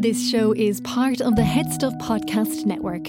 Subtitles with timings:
[0.00, 3.08] This show is part of the HeadStuff Podcast Network.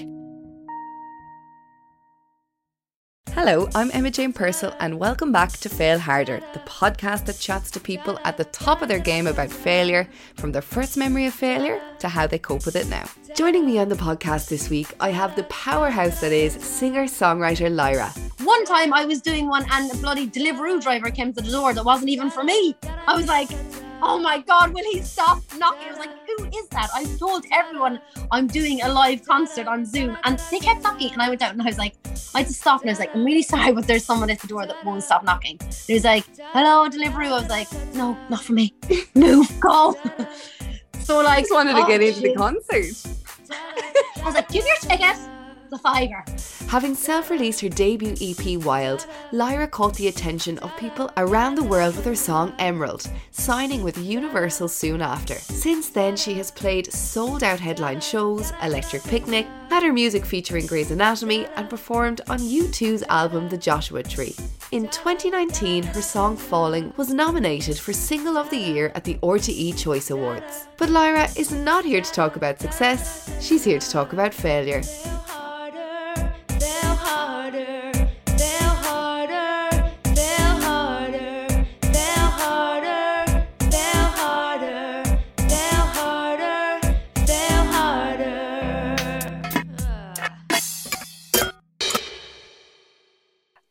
[3.29, 7.69] Hello, I'm Emma Jane Purcell, and welcome back to Fail Harder, the podcast that chats
[7.71, 11.35] to people at the top of their game about failure, from their first memory of
[11.35, 13.07] failure to how they cope with it now.
[13.35, 17.69] Joining me on the podcast this week, I have the powerhouse that is singer songwriter
[17.71, 18.09] Lyra.
[18.43, 21.71] One time I was doing one, and a bloody Deliveroo driver came to the door
[21.71, 22.75] that wasn't even for me.
[23.05, 23.49] I was like,
[24.01, 25.87] oh my god, will he stop knocking?
[25.87, 26.89] I was like, who is that?
[26.93, 27.99] I told everyone
[28.31, 31.11] I'm doing a live concert on Zoom, and they kept knocking.
[31.13, 31.95] And I went out and I was like,
[32.33, 34.47] I just stopped and I was like, I'm really sorry, but there's someone at the
[34.47, 35.57] door that won't stop knocking.
[35.59, 37.27] And he was like, hello, Deliveroo.
[37.27, 38.73] I was like, no, not for me.
[39.15, 39.95] Move, go.
[40.99, 43.15] so like, I just wanted to oh, get into the concert.
[43.51, 45.17] I was like, give your ticket.
[45.69, 46.25] The fiver.
[46.67, 51.63] Having self released her debut EP Wild, Lyra caught the attention of people around the
[51.63, 55.35] world with her song Emerald, signing with Universal soon after.
[55.35, 60.65] Since then, she has played sold out headline shows, Electric Picnic, had her music featuring
[60.65, 64.35] Grey's Anatomy, and performed on U2's album The Joshua Tree.
[64.71, 69.77] In 2019, her song Falling was nominated for Single of the Year at the RTE
[69.77, 70.67] Choice Awards.
[70.77, 74.81] But Lyra is not here to talk about success, she's here to talk about failure.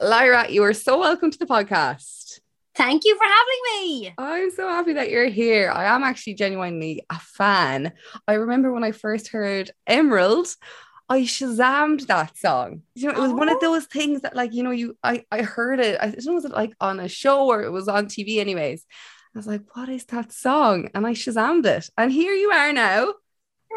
[0.01, 2.41] Lyra, you are so welcome to the podcast.
[2.75, 4.15] Thank you for having me.
[4.19, 5.71] I'm so happy that you're here.
[5.71, 7.93] I am actually genuinely a fan.
[8.27, 10.49] I remember when I first heard Emerald,
[11.09, 12.83] I shazammed that song.
[12.95, 13.61] You know, it was one of Oh.
[13.61, 15.99] those things that, like, you know, you I, I heard it.
[16.01, 18.85] I was it like on a show or it was on TV, anyways.
[19.35, 20.91] I was like, what is that song?
[20.95, 21.89] And I shazammed it.
[21.97, 23.03] And here you are now.
[23.05, 23.15] And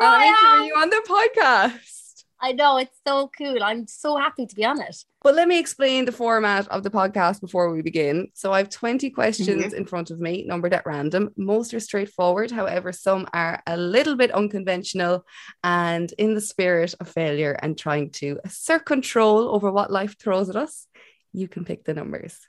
[0.01, 2.00] I'm I you on the podcast.
[2.43, 3.61] I know it's so cool.
[3.63, 4.95] I'm so happy to be on it.
[5.21, 8.29] But let me explain the format of the podcast before we begin.
[8.33, 9.75] So I have 20 questions Mm-hmm.
[9.75, 11.29] in front of me, numbered at random.
[11.37, 12.49] Most are straightforward.
[12.49, 15.23] However, some are a little bit unconventional
[15.63, 20.49] and in the spirit of failure and trying to assert control over what life throws
[20.49, 20.87] at us.
[21.33, 22.39] You can pick the numbers.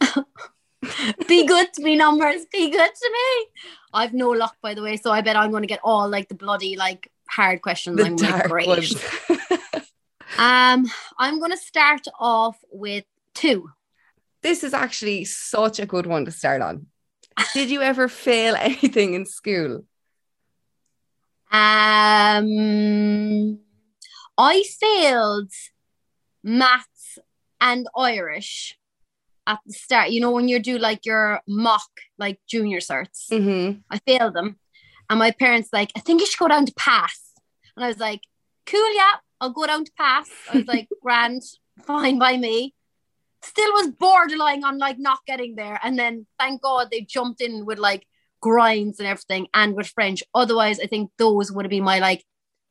[1.28, 2.46] Be good to me, numbers.
[2.52, 3.46] Be good to me.
[3.92, 6.28] I've no luck, by the way, so I bet I'm going to get all like
[6.28, 7.96] the bloody like hard questions.
[7.96, 8.94] The I'm like, great.
[10.38, 10.86] Um,
[11.18, 13.04] I'm going to start off with
[13.34, 13.70] two.
[14.42, 16.86] this is actually such a good one to start on.
[17.54, 19.84] Did you ever fail anything in school?
[21.50, 23.58] Um,
[24.36, 25.52] I failed
[26.42, 27.18] maths
[27.60, 28.76] and Irish
[29.46, 30.10] at the start.
[30.10, 31.88] You know when you do like your mock
[32.18, 33.30] like junior certs.
[33.30, 33.78] Mm-hmm.
[33.90, 34.58] I failed them.
[35.08, 37.32] And my parents like, I think you should go down to pass.
[37.76, 38.20] And I was like,
[38.66, 40.28] cool, yeah, I'll go down to pass.
[40.50, 41.42] I was like, grand,
[41.86, 42.74] fine by me.
[43.42, 45.78] Still was borderline on like not getting there.
[45.82, 48.06] And then thank God they jumped in with like
[48.40, 50.22] grinds and everything and with French.
[50.34, 52.24] Otherwise, I think those would have been my like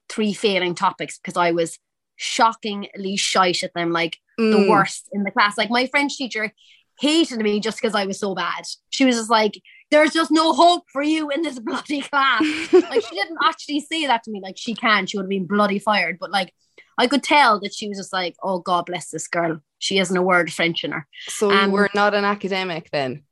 [0.09, 1.79] three failing topics because I was
[2.17, 4.67] shockingly shite at them, like the Mm.
[4.67, 5.57] worst in the class.
[5.57, 6.53] Like my French teacher
[6.99, 8.63] hated me just because I was so bad.
[8.89, 9.59] She was just like,
[9.91, 12.41] there's just no hope for you in this bloody class.
[12.73, 14.41] like she didn't actually say that to me.
[14.41, 16.17] Like she can, she would have been bloody fired.
[16.19, 16.53] But like
[16.97, 19.59] I could tell that she was just like, oh God bless this girl.
[19.79, 21.07] She hasn't a word French in her.
[21.27, 23.23] So you Um, were not an academic then?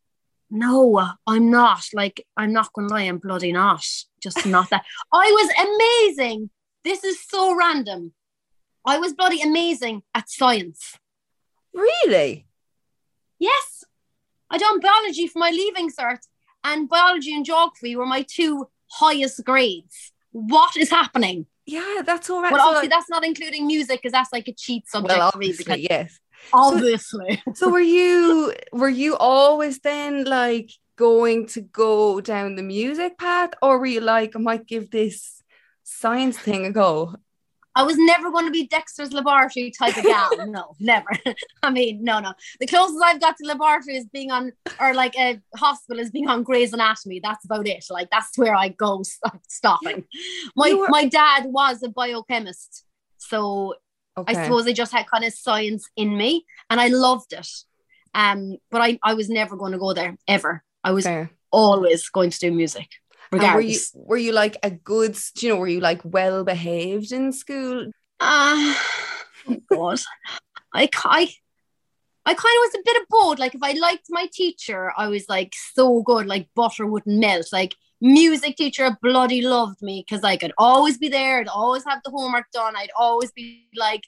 [0.51, 1.83] No, I'm not.
[1.93, 3.83] Like, I'm not gonna lie, I'm bloody not.
[4.21, 4.83] Just not that.
[5.13, 6.49] I was amazing.
[6.83, 8.13] This is so random.
[8.85, 10.97] I was bloody amazing at science.
[11.73, 12.45] Really?
[13.39, 13.83] Yes.
[14.49, 16.19] I done biology for my leaving cert,
[16.63, 20.11] and biology and geography were my two highest grades.
[20.31, 21.45] What is happening?
[21.65, 22.53] Yeah, that's all right.
[22.53, 25.87] So, obviously, that's not including music, because that's like a cheat subject well, obviously, Because
[25.89, 26.19] yes.
[26.51, 33.17] obviously, So were you were you always then like going to go down the music
[33.17, 35.41] path, or were you like, I might give this
[35.83, 37.15] science thing a go?
[37.75, 40.29] I was never going to be Dexter's laboratory type of gal.
[40.47, 41.07] No, never.
[41.63, 42.33] I mean, no, no.
[42.59, 46.27] The closest I've got to laboratory is being on, or like a hospital is being
[46.27, 47.19] on Grey's Anatomy.
[47.23, 47.85] That's about it.
[47.89, 50.03] Like that's where I go stop, stopping.
[50.55, 52.85] My were- my dad was a biochemist,
[53.17, 53.75] so
[54.15, 54.35] Okay.
[54.37, 57.47] I suppose I just had kind of science in me, and I loved it.
[58.13, 60.63] Um, but I I was never going to go there ever.
[60.83, 61.31] I was Fair.
[61.51, 62.89] always going to do music,
[63.41, 66.43] And were you were you like a good, do you know, were you like well
[66.43, 67.91] behaved in school?
[68.19, 68.81] Ah,
[69.49, 69.99] oh God.
[70.73, 71.29] I, I,
[72.25, 73.39] I kind of was a bit of both.
[73.39, 77.47] Like if I liked my teacher, I was like so good, like butter wouldn't melt.
[77.51, 82.01] Like music teacher bloody loved me because I could always be there, I'd always have
[82.03, 84.03] the homework done, I'd always be like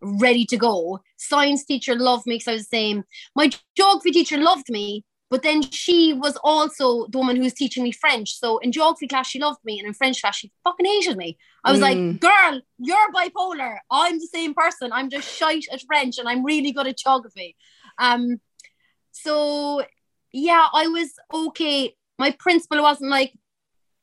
[0.00, 1.00] ready to go.
[1.16, 3.04] Science teacher loved me because I was the same.
[3.34, 7.82] My geography teacher loved me, but then she was also the woman who was teaching
[7.82, 8.38] me French.
[8.38, 11.36] So in geography class, she loved me, and in French class, she fucking hated me.
[11.64, 11.82] I was Mm.
[11.82, 13.78] like, girl, you're bipolar.
[13.90, 14.92] I'm the same person.
[14.92, 17.56] I'm just shite at French and I'm really good at geography.
[17.98, 18.40] Um,
[19.12, 19.82] so
[20.32, 21.96] yeah, I was okay.
[22.18, 23.32] My principal wasn't like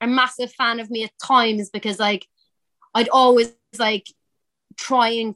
[0.01, 2.27] a massive fan of me at times because like
[2.93, 4.07] I'd always like
[4.77, 5.35] try and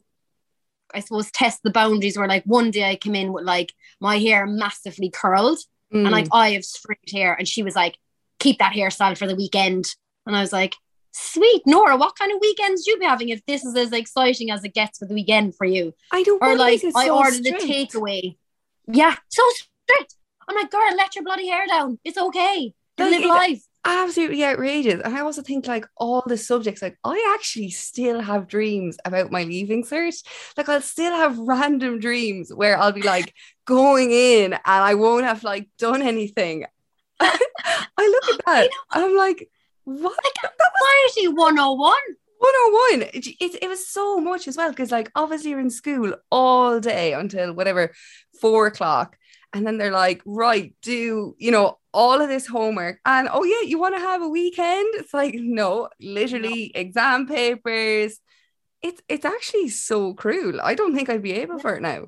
[0.92, 4.18] I suppose test the boundaries where like one day I came in with like my
[4.18, 5.58] hair massively curled
[5.92, 6.02] Mm.
[6.02, 7.96] and like I have straight hair and she was like
[8.38, 9.94] keep that hairstyle for the weekend.
[10.26, 10.76] And I was like
[11.12, 14.62] sweet Nora what kind of weekends you be having if this is as exciting as
[14.64, 15.94] it gets for the weekend for you?
[16.12, 17.62] I don't or like I so ordered strict?
[17.62, 18.36] a takeaway.
[18.86, 20.14] Yeah so strict.
[20.46, 21.98] I'm like girl let your bloody hair down.
[22.04, 22.74] It's okay.
[22.98, 25.00] Like, live life absolutely outrageous.
[25.04, 29.30] And I also think like all the subjects, like I actually still have dreams about
[29.30, 30.22] my leaving cert.
[30.56, 33.34] Like I'll still have random dreams where I'll be like
[33.64, 36.64] going in and I won't have like done anything.
[37.20, 37.38] I
[37.98, 38.70] look at that.
[38.90, 39.48] I'm like,
[39.84, 40.16] what?
[41.14, 41.96] Society 101
[42.38, 46.14] 101 it, it, it was so much as well because like obviously you're in school
[46.30, 47.92] all day until whatever
[48.40, 49.17] four o'clock
[49.52, 53.00] and then they're like right do you know all of this homework.
[53.04, 54.86] And oh yeah you want to have a weekend?
[54.94, 58.20] It's like no literally exam papers.
[58.82, 60.60] It's it's actually so cruel.
[60.62, 62.06] I don't think i'd be able for it now.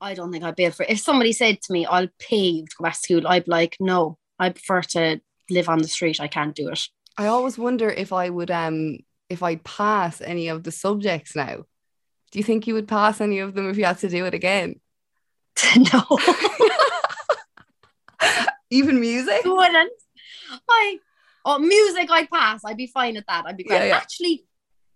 [0.00, 0.90] I don't think I'd be able for it.
[0.90, 3.76] If somebody said to me I'll pay to go back to school I'd be like
[3.78, 5.20] no I prefer to
[5.50, 6.20] live on the street.
[6.20, 6.80] I can't do it.
[7.16, 8.98] I always wonder if i would um
[9.28, 11.64] if i'd pass any of the subjects now.
[12.30, 14.34] Do you think you would pass any of them if you had to do it
[14.34, 14.76] again
[15.92, 16.18] no.
[18.70, 19.40] Even music?
[19.44, 19.92] I wouldn't?
[20.68, 20.98] I
[21.44, 22.62] oh music I'd pass.
[22.64, 23.46] I'd be fine at that.
[23.46, 23.78] I'd be great.
[23.78, 23.96] Yeah, yeah.
[23.96, 24.44] actually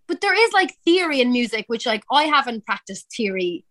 [0.09, 3.65] but there is like theory in music which like I haven't practiced theory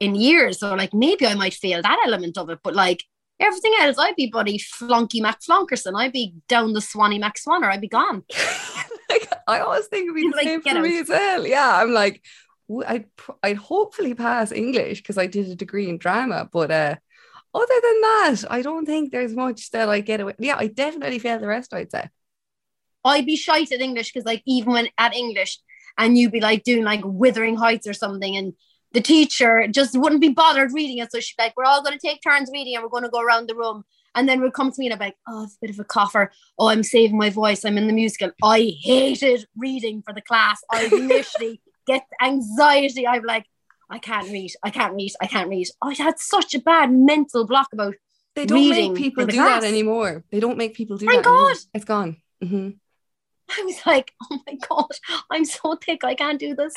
[0.00, 0.60] in years.
[0.60, 2.58] So like maybe I might fail that element of it.
[2.62, 3.02] But like
[3.40, 5.94] everything else I'd be buddy flunky Mac Flunkerson.
[5.96, 7.70] I'd be down the Swanee Mac Swanner.
[7.70, 8.24] I'd be gone.
[9.08, 11.46] Like, I always think it'd be the Like, same for me as well.
[11.46, 12.22] Yeah, I'm like,
[12.86, 13.06] I'd
[13.42, 16.96] I'd hopefully pass English because I did a degree in drama, but uh,
[17.54, 20.34] other than that, I don't think there's much that I get away.
[20.38, 21.72] Yeah, I definitely fail the rest.
[21.72, 22.08] I'd say.
[23.04, 25.58] I'd be shite at English because like even when at English
[25.96, 28.52] and you'd be like doing like Wuthering Heights or something and
[28.92, 31.12] the teacher just wouldn't be bothered reading it.
[31.12, 33.10] So she'd be like, we're all going to take turns reading and we're going to
[33.10, 33.84] go around the room.
[34.14, 35.78] And then would come to me and I'd be like, oh, it's a bit of
[35.78, 36.32] a cougher.
[36.58, 37.64] Oh, I'm saving my voice.
[37.64, 38.30] I'm in the musical.
[38.42, 40.62] I hated reading for the class.
[40.70, 43.06] I literally get anxiety.
[43.06, 43.46] I'm like,
[43.88, 44.52] I can't read.
[44.62, 45.12] I can't read.
[45.20, 45.68] I can't read.
[45.82, 47.94] I had such a bad mental block about
[48.34, 49.62] They don't make people do class.
[49.62, 50.24] that anymore.
[50.30, 51.30] They don't make people do Thank that.
[51.30, 51.48] anymore.
[51.52, 51.56] God.
[51.74, 52.16] It's gone.
[52.42, 52.78] Mhm.
[53.48, 54.90] I was like, oh my God,
[55.30, 56.02] I'm so thick.
[56.02, 56.74] I can't do this.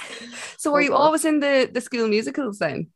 [0.57, 0.97] So, were Oh, you God.
[0.97, 2.91] always in the the school musicals then?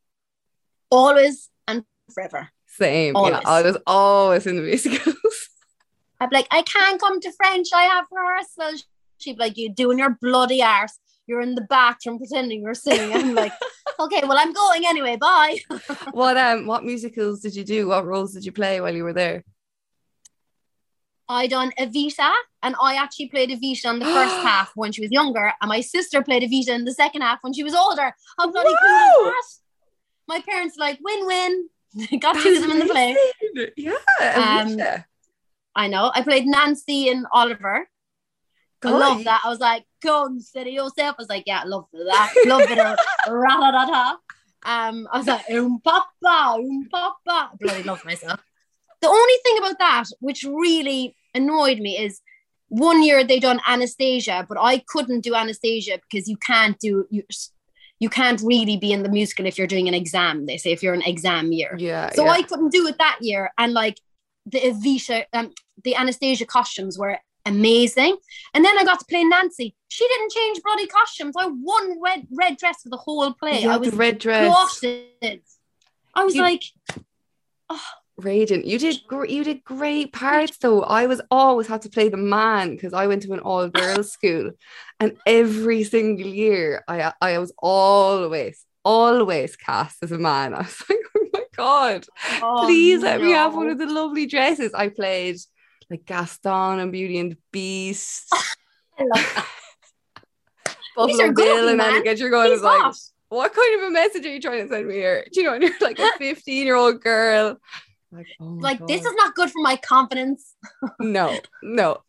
[0.89, 1.83] Always and
[2.13, 2.49] forever.
[2.67, 3.13] Same.
[3.15, 3.45] Yeah, Always.
[3.45, 5.15] I was always in the musicals.
[6.19, 7.67] I'd be like, I can't come to French.
[7.73, 8.79] I have rehearsal.
[9.17, 10.97] She'd be like, you doing your bloody arse.
[11.27, 13.13] You're in the bathroom pretending you're singing.
[13.15, 13.53] I'm like,
[13.99, 15.15] okay, well, I'm going anyway.
[15.15, 15.59] Bye.
[16.11, 17.87] what um what musicals did you do?
[17.87, 19.43] What roles did you play while you were there?
[21.29, 22.31] I done Evita,
[22.61, 25.81] and I actually played Evita in the first half when she was younger, and my
[25.81, 28.13] sister played Evita in the second half when she was older.
[28.37, 29.43] How bloody cool is that?
[30.27, 31.69] My parents like win-win.
[32.19, 33.15] Got two of them in the play.
[33.77, 33.93] Yeah.
[34.21, 35.03] Um,
[35.75, 36.11] I know.
[36.13, 37.87] I played Nancy and Oliver.
[38.85, 39.41] I love that.
[39.43, 41.15] I was like, consider yourself.
[41.17, 42.33] I was like, yeah, I love that.
[42.45, 44.19] Love it.
[44.65, 47.17] Um, I was like, um papa, um papa.
[47.27, 48.39] I bloody love myself.
[49.01, 52.21] The only thing about that, which really annoyed me, is
[52.69, 57.23] one year they done Anastasia, but I couldn't do Anastasia because you can't do you
[57.99, 60.45] you can't really be in the musical if you're doing an exam.
[60.45, 61.75] They say if you're an exam year.
[61.77, 62.09] Yeah.
[62.11, 62.31] So yeah.
[62.31, 63.51] I couldn't do it that year.
[63.57, 63.99] And like
[64.45, 65.51] the Evita, um,
[65.83, 68.17] the Anastasia costumes were amazing.
[68.53, 69.75] And then I got to play Nancy.
[69.87, 71.35] She didn't change bloody costumes.
[71.37, 73.61] I won red red dress for the whole play.
[73.63, 74.47] You I was red dress.
[74.47, 75.41] exhausted.
[76.15, 76.63] I was You- like,
[77.69, 77.81] oh.
[78.17, 78.65] Radiant.
[78.65, 80.83] You did gr- you did great parts though.
[80.83, 84.11] I was always had to play the man because I went to an all girls
[84.17, 84.51] school,
[84.99, 90.53] and every single year I I was always always cast as a man.
[90.59, 92.05] I was like, oh my god,
[92.43, 94.75] oh, please let me have one of the lovely dresses.
[94.75, 95.37] I played
[95.89, 98.27] like Gaston and Beauty and the Beast,
[98.99, 99.47] I love that.
[100.95, 102.03] Buffalo are good Bill, and man.
[102.03, 102.17] Annika.
[102.19, 102.93] You're going He's is like,
[103.29, 105.25] what kind of a message are you trying to send me here?
[105.31, 107.57] Do you know, and you're like a 15 year old girl.
[108.11, 110.55] Like, oh Like this is not good for my confidence.
[110.99, 112.01] no, no.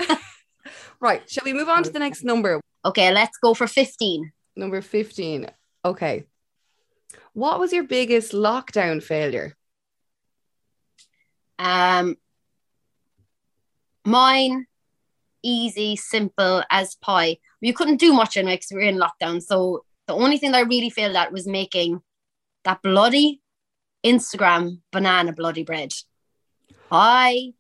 [1.01, 1.29] right.
[1.31, 2.61] Shall we move on to the next number?
[2.85, 4.33] Okay, let's go for 15.
[4.57, 5.49] Number 15.
[5.85, 6.25] Okay.
[7.33, 9.57] What was your biggest lockdown failure?
[11.59, 12.17] Um,
[14.05, 14.67] mine,
[15.43, 17.39] easy, simple as pie.
[17.61, 19.43] You couldn't do much in it because we were in lockdown.
[19.43, 22.01] So the only thing that I really failed at was making
[22.65, 23.41] that bloody
[24.05, 25.93] Instagram banana bloody bread.
[26.91, 27.55] I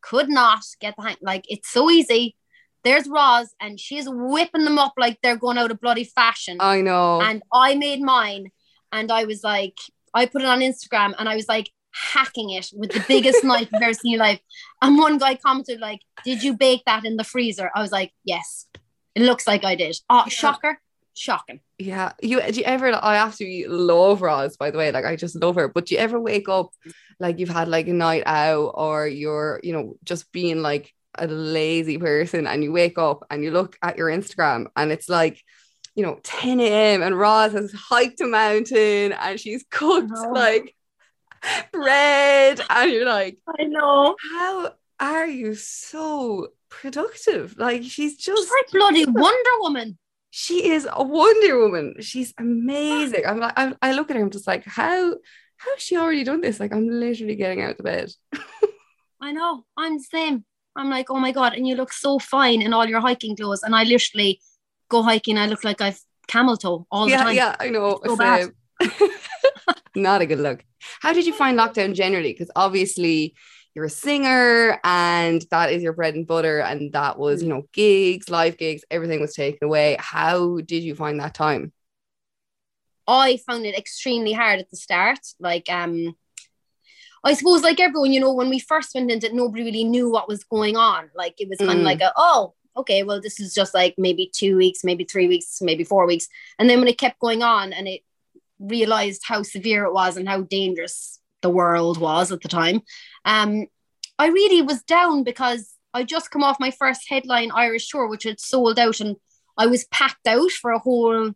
[0.00, 1.16] could not get the hang.
[1.20, 2.36] Like it's so easy.
[2.82, 6.80] There's Roz, and she's whipping them up like they're going out of bloody fashion I
[6.80, 7.20] know.
[7.20, 8.50] and I made mine
[8.90, 9.76] and I was like,
[10.14, 13.68] I put it on Instagram and I was like hacking it with the biggest knife
[13.72, 14.40] you've ever seen in your life.
[14.82, 18.12] And one guy commented like, "Did you bake that in the freezer?" I was like,
[18.24, 18.66] "Yes,
[19.14, 20.80] it looks like I did." Oh, shocker,
[21.14, 21.60] shocking.
[21.78, 22.92] Yeah, you do you ever?
[22.94, 24.92] I absolutely love Roz, by the way.
[24.92, 25.68] Like I just love her.
[25.68, 26.70] But do you ever wake up
[27.18, 31.26] like you've had like a night out, or you're, you know, just being like a
[31.26, 35.42] lazy person, and you wake up and you look at your Instagram, and it's like,
[35.94, 37.02] you know, 10 a.m.
[37.02, 40.30] and Roz has hiked a mountain and she's cooked know.
[40.32, 40.74] like
[41.72, 44.16] bread, and you're like, I know.
[44.32, 47.56] how are you so productive?
[47.58, 49.98] Like she's just Just like bloody Wonder Woman.
[50.30, 51.94] she is a Wonder Woman.
[52.00, 53.24] She's amazing.
[53.26, 55.14] I'm like, I, I look at her, I'm just like, how,
[55.56, 56.60] how has she already done this?
[56.60, 58.10] Like, I'm literally getting out of bed.
[59.20, 59.64] I know.
[59.76, 60.44] I'm the same.
[60.76, 63.62] I'm like, oh my god, and you look so fine in all your hiking clothes.
[63.62, 64.40] And I literally
[64.88, 65.36] go hiking.
[65.36, 67.34] I look like I've camel toe all the yeah, time.
[67.34, 68.00] yeah, I know.
[68.06, 68.50] So bad.
[69.96, 70.64] Not a good look.
[71.00, 72.32] How did you find lockdown generally?
[72.32, 73.34] Because obviously
[73.74, 77.62] you're a singer and that is your bread and butter, and that was, you know,
[77.72, 79.96] gigs, live gigs, everything was taken away.
[79.98, 81.72] How did you find that time?
[83.06, 85.18] I found it extremely hard at the start.
[85.40, 86.16] Like, um,
[87.24, 90.10] I suppose, like everyone, you know, when we first went into it, nobody really knew
[90.10, 91.10] what was going on.
[91.14, 91.78] Like, it was kind Mm.
[91.78, 95.28] of like, a, oh, okay, well, this is just like maybe two weeks, maybe three
[95.28, 96.28] weeks, maybe four weeks.
[96.58, 98.02] And then when it kept going on and it
[98.60, 102.82] realized how severe it was and how dangerous the world was at the time,
[103.24, 103.66] um,
[104.18, 108.24] I really was down because I just come off my first headline Irish tour, which
[108.24, 109.16] had sold out, and
[109.56, 111.32] I was packed out for a whole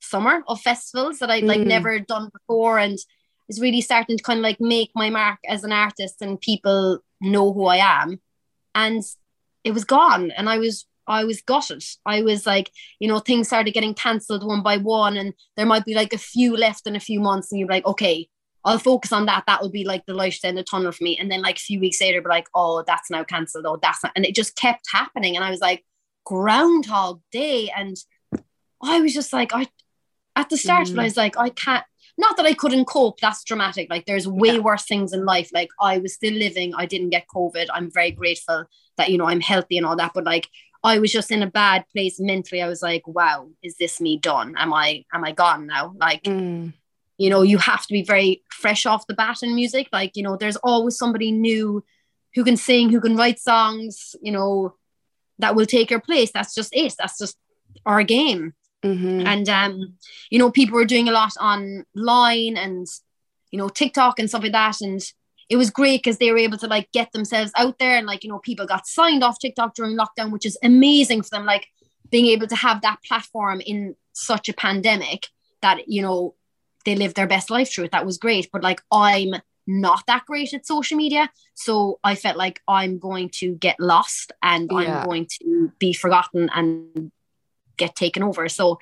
[0.00, 1.66] summer of festivals that I'd like Mhm.
[1.66, 2.98] never done before and
[3.48, 6.98] is really starting to kind of like make my mark as an artist and people
[7.20, 8.20] know who I am.
[8.74, 9.02] And
[9.64, 11.84] it was gone and I was I was gutted.
[12.04, 15.84] I was like, you know, things started getting cancelled one by one and there might
[15.84, 18.28] be like a few left in a few months and you're like, okay,
[18.64, 19.44] I'll focus on that.
[19.46, 21.16] That will be like the light at the end of the tunnel for me.
[21.18, 23.64] And then like a few weeks later, be like, oh, that's now cancelled.
[23.66, 24.12] Oh, that's not.
[24.16, 25.36] And it just kept happening.
[25.36, 25.84] And I was like,
[26.24, 27.70] Groundhog Day.
[27.76, 27.96] And
[28.82, 29.68] I was just like, I
[30.34, 30.96] at the start, Mm.
[30.96, 31.84] but I was like, I can't
[32.18, 33.88] not that I couldn't cope, that's dramatic.
[33.90, 34.60] Like there's way Yeah.
[34.60, 35.50] worse things in life.
[35.52, 37.66] Like I was still living, I didn't get COVID.
[37.72, 38.64] I'm very grateful
[38.96, 40.12] that, you know, I'm healthy and all that.
[40.14, 40.48] But like
[40.92, 42.62] I was just in a bad place mentally.
[42.62, 44.54] I was like, wow, is this me done?
[44.56, 45.84] Am I am I gone now?
[46.06, 46.72] Like Mm.
[47.18, 48.30] you know you have to be very
[48.62, 51.82] fresh off the bat in music like you know there's always somebody new
[52.34, 53.94] who can sing who can write songs
[54.26, 54.74] you know
[55.42, 57.36] that will take your place that's just it that's just
[57.90, 58.42] our game
[58.84, 59.24] Mhm.
[59.32, 59.74] and um
[60.32, 62.86] you know people were doing a lot online and
[63.50, 65.00] you know tiktok and stuff like that and
[65.48, 68.24] it was great because they were able to like get themselves out there and like
[68.24, 71.66] you know people got signed off tiktok during lockdown which is amazing for them like
[72.10, 75.28] being able to have that platform in such a pandemic
[75.62, 76.34] that you know
[76.84, 77.90] they live their best life through it.
[77.90, 78.48] That was great.
[78.52, 79.34] But like i'm
[79.66, 84.30] not that great at social media so i felt like i'm going to get lost
[84.40, 85.00] and Yeah.
[85.00, 87.10] i'm going to be forgotten and
[87.76, 88.48] get taken over.
[88.48, 88.78] So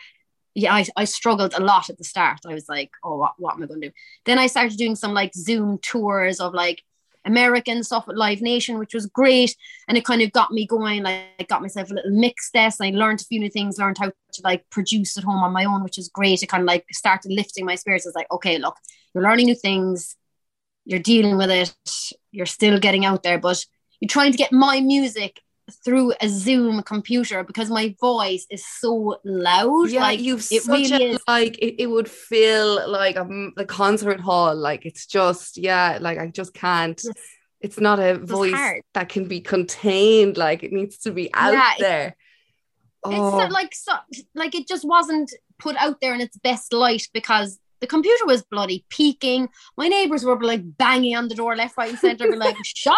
[0.54, 2.40] yeah I, I struggled a lot at the start.
[2.46, 3.94] I was like oh what, what am i going to do?
[4.24, 6.82] Then i started doing some like zoom tours of like
[7.26, 9.56] american stuff with live nation which was great
[9.88, 12.90] and it kind of got me going like got myself a little mix and i
[12.90, 15.82] learned a few new things learned how to like produce at home on my own
[15.82, 16.42] which is great.
[16.42, 18.06] It kind of like started lifting my spirits.
[18.06, 18.76] It's like okay look
[19.14, 20.16] you're learning new things
[20.84, 21.74] you're dealing with it
[22.30, 23.64] you're still getting out there but
[24.00, 25.40] you're trying to get my music
[25.84, 30.90] through a zoom computer because my voice is so loud Yeah, like you've it such
[30.90, 34.54] really a, is like it, it would feel like a m- the concert hall.
[34.54, 37.00] Like it's just yeah, like I just can't.
[37.02, 37.14] Yes.
[37.60, 38.82] It's not a voice hard.
[38.92, 40.36] that can be contained.
[40.36, 42.06] Like it needs to be out Yeah, there.
[42.08, 42.16] it's
[43.04, 43.92] Oh, so, like so
[44.34, 48.42] like it just wasn't put out there in its best light because the computer was
[48.42, 49.50] bloody peaking.
[49.76, 52.96] My neighbors were like banging on the door left, right, and center, be like, "Shut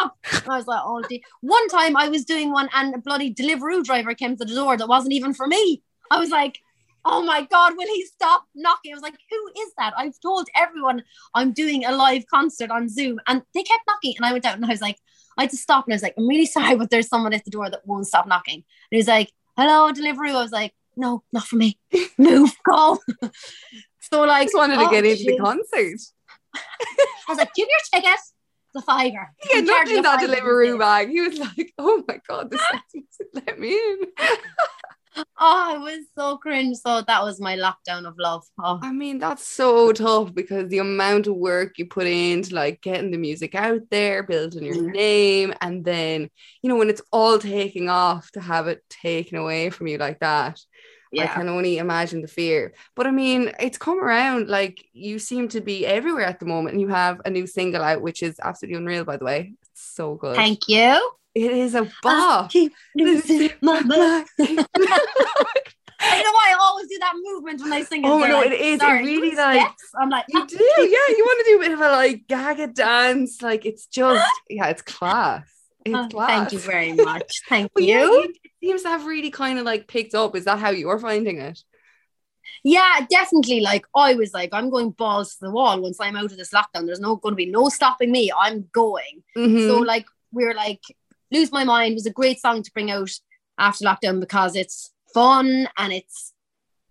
[0.00, 1.18] up!" And I was like, "Oh." dear.
[1.40, 4.76] One time I was doing one, and a bloody Deliveroo driver came to the door
[4.76, 5.82] that wasn't even for me.
[6.12, 6.60] I was like,
[7.04, 8.92] oh my God, will he stop knocking?
[8.92, 9.94] I was like, who is that?
[9.96, 11.02] I've told everyone
[11.34, 14.14] I'm doing a live concert on Zoom and they kept knocking.
[14.16, 14.98] And I went out and I was like,
[15.36, 17.44] I had to stop and I was like, I'm really sorry, but there's someone at
[17.44, 18.56] the door that won't stop knocking.
[18.56, 20.34] And he was like, hello, Deliveroo.
[20.34, 21.78] I was like, no, not for me.
[22.18, 22.98] Move, go.
[24.10, 26.00] So I like, just wanted to oh, get into the concert.
[26.54, 28.18] I was like, give your ticket.
[28.74, 29.34] the fiver.
[29.50, 31.08] Nothing charging in that Deliveroo bag.
[31.10, 32.60] He was like, oh my God, this
[32.94, 33.02] is
[33.34, 33.98] let me in.
[35.16, 36.76] Oh, I was so cringe.
[36.76, 38.44] So that was my lockdown of love.
[38.62, 42.80] Oh, I mean, that's so tough because the amount of work you put into like
[42.82, 44.92] getting the music out there, building your Mhm.
[44.92, 46.30] name, and then
[46.62, 50.20] you know when it's all taking off to have it taken away from you like
[50.20, 50.60] that.
[51.16, 52.74] I can only imagine the fear.
[52.94, 54.48] But I mean, it's come around.
[54.48, 57.82] Like you seem to be everywhere at the moment, and you have a new single
[57.82, 59.52] out, which is absolutely unreal, by the way.
[59.62, 60.36] It's so good.
[60.36, 61.12] Thank you.
[61.34, 62.50] It is a bop.
[63.62, 64.24] my oh
[66.00, 68.04] I know why I always do that movement when I sing.
[68.04, 68.80] Oh, no, like, it is.
[68.80, 70.86] It really, like- steps?" I'm like, You do, yeah.
[71.16, 73.42] You want to do a bit of a like gaga dance.
[73.42, 75.50] Like it's just, yeah, it's class.
[75.84, 77.42] It's "Oh, thank you very much.
[77.48, 78.22] Thank But yeah, you.
[78.22, 80.36] it seems to have really kind of like picked up.
[80.36, 81.62] Is that how you're finding it?
[82.64, 83.60] Yeah, definitely.
[83.60, 86.50] Like I was like, I'm going balls to the wall once I'm out of this
[86.50, 86.86] lockdown.
[86.86, 88.30] There's no going to be no stopping me.
[88.36, 89.22] I'm going.
[89.36, 89.66] Mhm.
[89.68, 90.82] So like we are like,
[91.30, 93.10] lose my mind was a great song to bring out
[93.58, 96.32] after lockdown because it's fun and it's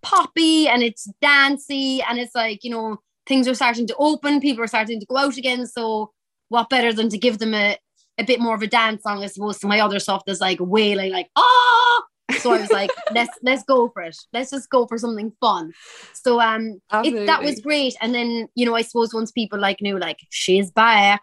[0.01, 4.39] poppy and it's dancey and it's like you know things are starting to open.
[4.39, 5.67] People are starting to go out again.
[5.67, 6.13] So
[6.49, 7.77] what better than to give them a
[8.17, 10.59] a bit more of a dance song as opposed to my other stuff that's like
[10.59, 12.03] wailing like ah.
[12.39, 14.17] So I was like, let's let's go for it.
[14.33, 15.73] Let's just go for something fun.
[16.13, 17.95] So um it, that was great.
[18.01, 21.21] And then, you know, I suppose once people like knew like she's back,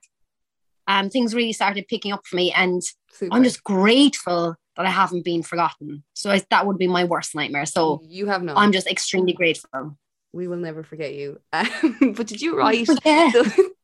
[0.86, 2.52] um, things really started picking up for me.
[2.52, 3.34] And Super.
[3.34, 6.02] I'm just grateful that I haven't been forgotten.
[6.14, 7.66] So I, that would be my worst nightmare.
[7.66, 8.56] So you have not.
[8.56, 9.96] I'm just extremely grateful.
[10.32, 11.40] we will never forget you.
[11.52, 12.88] Um, but did you write?
[13.04, 13.30] Yeah.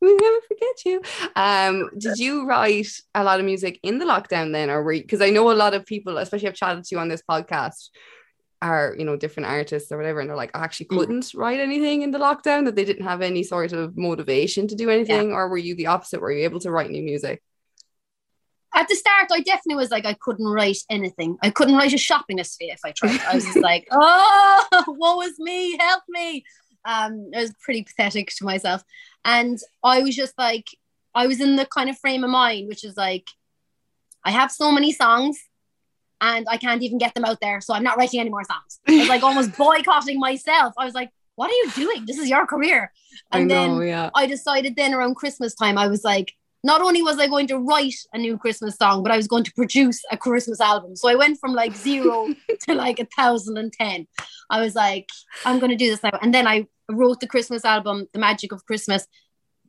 [0.00, 1.02] We never forget you.
[1.36, 5.20] Um, did you write a lot of music in the lockdown then, or were because
[5.20, 7.90] I know a lot of people, especially I've chatted to you on this podcast,
[8.62, 10.98] are you know different artists or whatever, and they're like, I actually Mm.
[10.98, 14.74] couldn't write anything in the lockdown that they didn't have any sort of motivation to
[14.74, 16.20] do anything, or were you the opposite?
[16.20, 17.42] Were you able to write new music?
[18.72, 21.36] At the start, I definitely was like, I couldn't write anything.
[21.42, 23.20] I couldn't write a shopping list if I tried.
[23.28, 26.44] I was just like, oh, woe is me, help me.
[26.84, 28.82] Um, I was pretty pathetic to myself.
[29.24, 30.66] And I was just like,
[31.14, 33.26] I was in the kind of frame of mind, which is like,
[34.24, 35.38] I have so many songs
[36.20, 37.60] and I can't even get them out there.
[37.60, 38.80] So I'm not writing any more songs.
[38.86, 40.74] I was like almost boycotting myself.
[40.78, 42.04] I was like, what are you doing?
[42.06, 42.92] This is your career.
[43.32, 44.10] And I then yeah.
[44.14, 47.58] I decided then around Christmas time, I was like, not only was I going to
[47.58, 50.96] write a new Christmas song, but I was going to produce a Christmas album.
[50.96, 52.28] So I went from like zero
[52.68, 54.06] to like a thousand and ten.
[54.50, 55.08] I was like,
[55.44, 56.18] I'm going to do this now.
[56.20, 59.06] And then I wrote the Christmas album, The Magic of Christmas.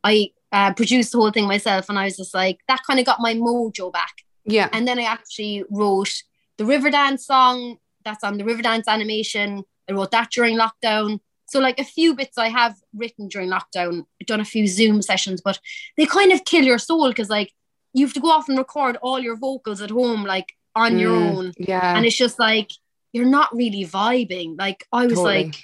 [0.04, 1.88] I uh, produced the whole thing myself.
[1.88, 4.12] And I was just like, that kind of got my mojo back.
[4.44, 4.68] Yeah.
[4.72, 6.12] And then I actually wrote
[6.58, 9.64] the Riverdance song that's on the Riverdance animation.
[9.88, 11.20] I wrote that during lockdown.
[11.52, 15.40] So like a few bits I have written during lockdown, done a few Zoom sessions,
[15.44, 15.60] but
[15.96, 17.52] they kind of kill your soul because like
[17.92, 21.12] you have to go off and record all your vocals at home, like on your
[21.14, 21.52] Mm, own.
[21.58, 21.96] Yeah.
[21.96, 22.70] And it's just like
[23.12, 24.58] you're not really vibing.
[24.58, 25.44] Like I was Totally.
[25.44, 25.56] like,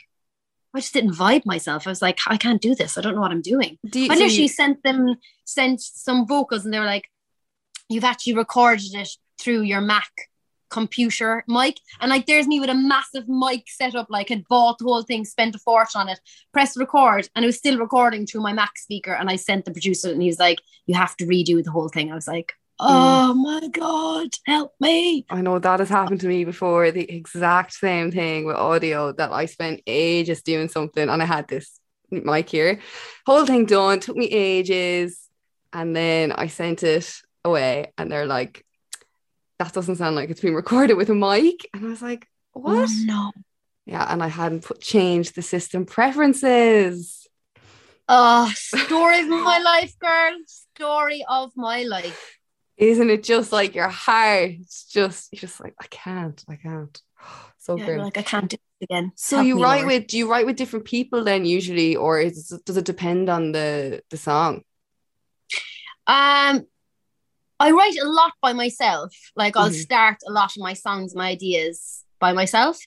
[0.75, 1.87] I just didn't vibe myself.
[1.87, 2.99] I was like, I can't do this.
[2.99, 3.79] I don't know what I'm doing.
[3.89, 7.09] Do you, I so literally you- sent them sent some vocals and they were like,
[7.89, 9.09] You've actually recorded it
[9.41, 10.11] through your Mac
[10.71, 11.79] computer mic.
[12.01, 15.03] And like there's me with a massive mic set up, like had bought the whole
[15.03, 16.21] thing, spent a fortune on it,
[16.53, 19.13] pressed record, and it was still recording through my Mac speaker.
[19.13, 21.89] And I sent the producer and he was like, You have to redo the whole
[21.89, 22.11] thing.
[22.11, 22.87] I was like, mm.
[22.87, 25.27] Oh my God, help me.
[25.31, 26.91] I know that has happened to me before.
[26.91, 31.49] The exact same thing with audio that I spent ages doing something and I had
[31.49, 32.81] this mic here.
[33.27, 35.21] Whole thing done, took me ages.
[35.73, 37.13] And then I sent it
[37.45, 38.65] away and they're like,
[39.59, 41.69] that doesn't sound like it's been recorded with a mic.
[41.75, 42.89] And I was like, what?
[42.91, 43.33] Oh, no.
[43.87, 44.07] Yeah.
[44.09, 47.27] And I hadn't put changed the system preferences.
[48.09, 50.37] Oh, story of my life, girl.
[50.47, 52.39] Story of my life.
[52.77, 54.51] Isn't it just like your heart?
[54.61, 57.01] It's just, you're just like, I can't, I can't.
[57.61, 57.99] So Yeah, grim.
[58.01, 59.13] like, I can't do it again.
[59.15, 59.87] So Help you write Lord.
[59.89, 63.53] with do you write with different people then usually or is, does it depend on
[63.53, 64.63] the the song?
[66.07, 66.67] Um,
[67.61, 69.15] I write a lot by myself.
[69.37, 69.83] Like I'll Mhm.
[69.83, 72.79] start a lot of my songs, my ideas by myself,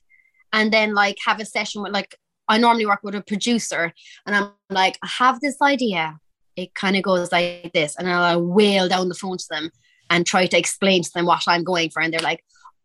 [0.53, 2.15] and then like have a session with like
[2.47, 3.93] I normally work with a producer,
[4.25, 6.19] and I'm like, I have this idea.
[6.57, 9.71] It kind of goes like this, and I'll wail down the phone to them
[10.09, 12.43] and try to explain to them what I'm going for, and they're like,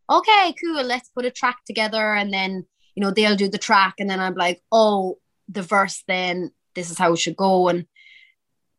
[0.08, 3.92] okay, cool, let's put a track together, and then you know, they'll do the track
[3.98, 5.18] and then I'm like, oh,
[5.50, 7.68] the verse then this is how it should go.
[7.68, 7.84] And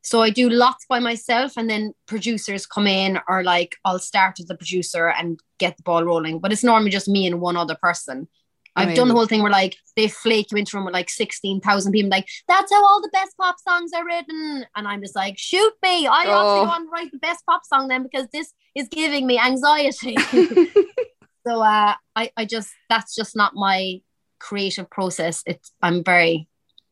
[0.02, 4.40] so I do lots by myself and then producers come in or like I'll start
[4.40, 6.40] as the producer and get the ball rolling.
[6.40, 8.28] But it's normally just me and one other person.
[8.76, 11.10] I've done the whole thing where like they flake you into a room with like
[11.10, 15.16] 16,000 people like that's how all the best pop songs are written and I'm just
[15.16, 16.32] like shoot me I Oh.
[16.32, 20.16] obviously want to write the best pop song then because this is giving me anxiety
[21.48, 24.02] so uh I, I just that's just not my
[24.40, 26.48] creative process it's I'm very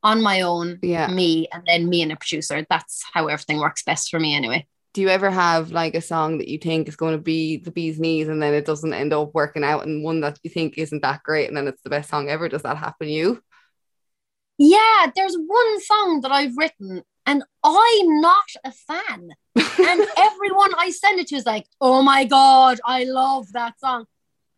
[0.06, 1.08] on my own Yeah.
[1.08, 4.62] me and then me and a producer that's how everything works best for me anyway
[4.94, 7.72] Do you ever have like a song that you think is going to be the
[7.78, 10.78] bee's knees and then it doesn't end up working out and one that you think
[10.78, 12.48] isn't that great and then it's the best song ever?
[12.48, 13.30] Does that happen to you?
[14.58, 19.22] yeah there's one song that I've written and I'm not a fan
[19.58, 24.06] and everyone I send it to is like, oh my god, I love that song.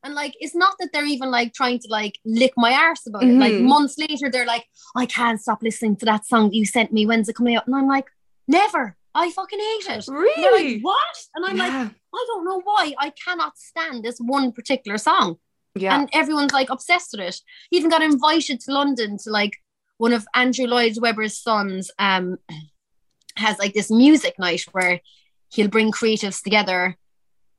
[0.07, 3.23] And like, it's not that they're even like trying to like lick my arse about
[3.23, 3.37] it.
[3.37, 3.63] Like Mhm.
[3.67, 4.65] months later, they're like,
[4.95, 7.05] I can't stop listening to that song that you sent me.
[7.05, 7.67] When's it coming out?
[7.67, 8.07] And I'm like,
[8.47, 8.95] never.
[9.13, 10.05] I fucking hate it.
[10.07, 10.75] Really?
[10.75, 11.15] like, what?
[11.35, 11.73] And I'm like.
[12.19, 12.93] I don't know why.
[12.97, 15.37] I cannot stand this one particular song.
[15.75, 15.93] yeah.
[15.99, 17.41] And everyone's like obsessed with it.
[17.69, 19.57] He even got invited to London to like
[19.97, 22.37] one of Andrew Lloyd Webber's sons um
[23.35, 25.01] has like this music night where
[25.49, 26.97] he'll bring creatives together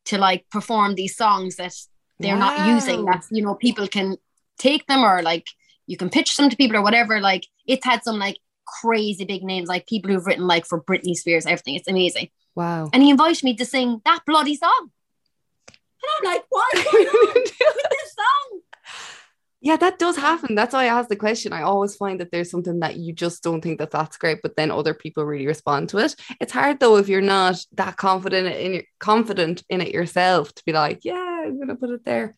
[0.06, 1.74] to like perform these songs that
[2.18, 4.16] they're not using that you know people can
[4.58, 5.46] take them or like
[5.86, 8.38] you can pitch them to people or whatever like it's had some like
[8.80, 12.90] crazy big names like people who've written like for Britney Spears everything it's amazing Wow.
[12.92, 14.90] and he invited me to sing that bloody song
[15.68, 18.60] and I'm like what is going on with this song
[19.60, 20.54] Yeah, that does happen.
[20.54, 21.52] That's why I asked the question.
[21.52, 24.54] I always find that there's something that you just don't think that that's great, but
[24.54, 26.14] then other people really respond to it.
[26.40, 30.62] It's hard though if you're not that confident in your confident in it yourself to
[30.64, 32.36] be like, yeah, I'm gonna put it there.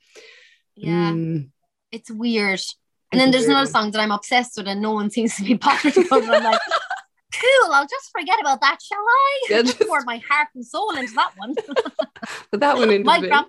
[0.77, 1.51] yeah Mm,
[1.93, 2.55] it's weird.
[2.55, 2.77] It's
[3.13, 5.43] And then there's weird another song that I'm obsessed with, and no one seems to
[5.43, 6.31] be bothered about it.
[6.31, 6.61] I'm like,
[7.35, 9.41] cool, I'll just forget about that, shall I?
[9.51, 11.55] Yeah, just pour my heart and soul into that one.
[12.51, 13.03] Put that one in.
[13.03, 13.49] Mic drop.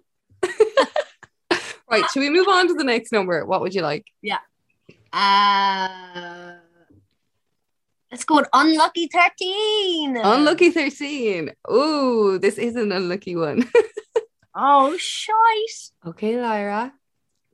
[1.89, 3.45] Right, should we move on to the next number?
[3.45, 4.05] What would you like?
[4.21, 4.39] Yeah.
[5.11, 6.53] Uh,
[8.09, 10.15] let's go with Unlucky 13.
[10.15, 11.51] Unlucky 13.
[11.67, 13.69] Oh, this is an unlucky one.
[14.53, 15.91] Oh, shite.
[16.05, 16.93] okay, Lyra.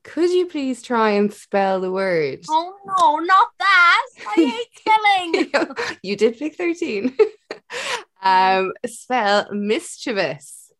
[0.03, 2.39] Could you please try and spell the word?
[2.49, 4.05] Oh, no, not that.
[4.25, 4.33] I
[5.43, 5.97] hate spelling.
[6.01, 7.15] you did pick 13.
[8.23, 10.71] um, spell mischievous.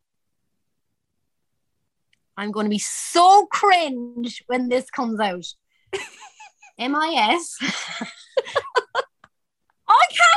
[2.37, 5.45] I'm going to be so cringe when this comes out.
[6.79, 7.57] M-I-S.
[7.59, 8.09] I can't
[9.87, 9.87] it.
[9.87, 10.36] I I'm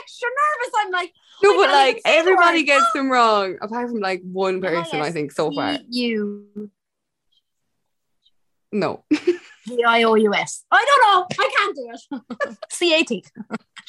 [0.00, 0.74] extra nervous.
[0.78, 5.10] I'm like, No, but like everybody gets them wrong, apart from like one person, I
[5.10, 5.78] think, so far.
[5.88, 6.70] You.
[8.72, 9.04] No.
[9.66, 10.64] V-I-O-U-S.
[10.70, 11.26] I don't know.
[11.44, 12.56] I can't do it.
[12.70, 13.24] C-A-T.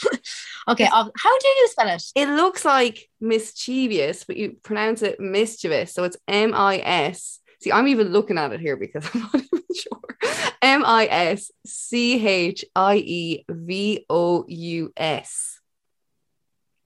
[0.67, 0.85] okay.
[0.85, 2.03] um, how do you spell it?
[2.15, 5.93] It looks like mischievous, but you pronounce it mischievous.
[5.93, 7.39] So it's M I S.
[7.61, 10.17] See, I'm even looking at it here because I'm not even sure.
[10.61, 15.60] M I S C H I E V O U S.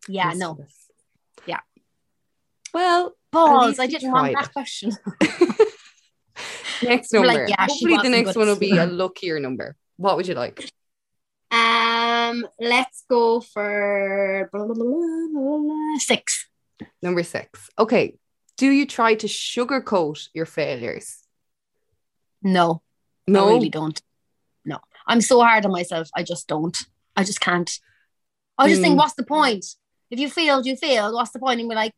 [0.08, 0.58] Yeah, no.
[1.46, 1.60] Yeah.
[2.74, 3.80] Well, Balls.
[3.80, 4.92] I didn't want that question.
[6.84, 7.28] next number.
[7.28, 9.76] like, yeah, Hopefully, the next one will be a luckier number.
[9.98, 10.70] What would you like?
[11.52, 16.48] Um, let's go for blah, blah, blah, six.
[17.02, 17.70] Number six.
[17.80, 18.18] Okay.
[18.58, 21.20] Do you try to sugarcoat your failures?
[22.42, 22.82] No,
[23.28, 23.48] No.
[23.48, 24.02] I really don't.
[24.64, 26.10] No, I'm so hard on myself.
[26.16, 26.78] I just don't.
[27.16, 27.80] I just can't.
[28.58, 28.84] I just Hmm.
[28.84, 29.66] think, what's the point?
[30.16, 31.14] If you failed, you failed.
[31.14, 31.60] What's the point?
[31.60, 31.92] And we're like,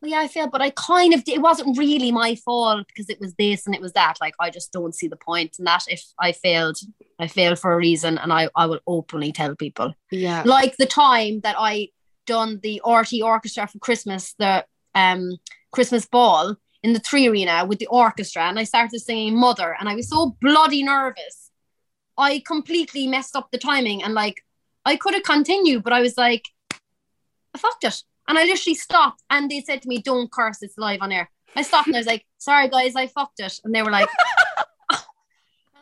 [0.00, 1.34] well, yeah, I failed, but I kind of did.
[1.34, 4.14] It wasn't really my fault because it was this and it was that.
[4.20, 5.84] Like, I just don't see the point in that.
[5.88, 6.78] If I failed,
[7.18, 9.92] I failed for a reason, and I, I will openly tell people.
[10.12, 10.44] Yeah.
[10.46, 11.88] Like the time that I
[12.26, 15.36] done the RTE orchestra for Christmas, the um
[15.72, 19.96] Christmas ball in the 3Arena with the orchestra, and I started singing Mother, and I
[19.96, 21.50] was so bloody nervous.
[22.16, 24.44] I completely messed up the timing, and like
[24.84, 26.44] I could have continued, but I was like,
[27.54, 30.78] I fucked it, and I literally stopped, and they said to me, "Don't curse, it's
[30.78, 33.74] live on air." I stopped, and I was like, "Sorry guys, I fucked it," and
[33.74, 34.08] they were like.
[34.90, 34.98] And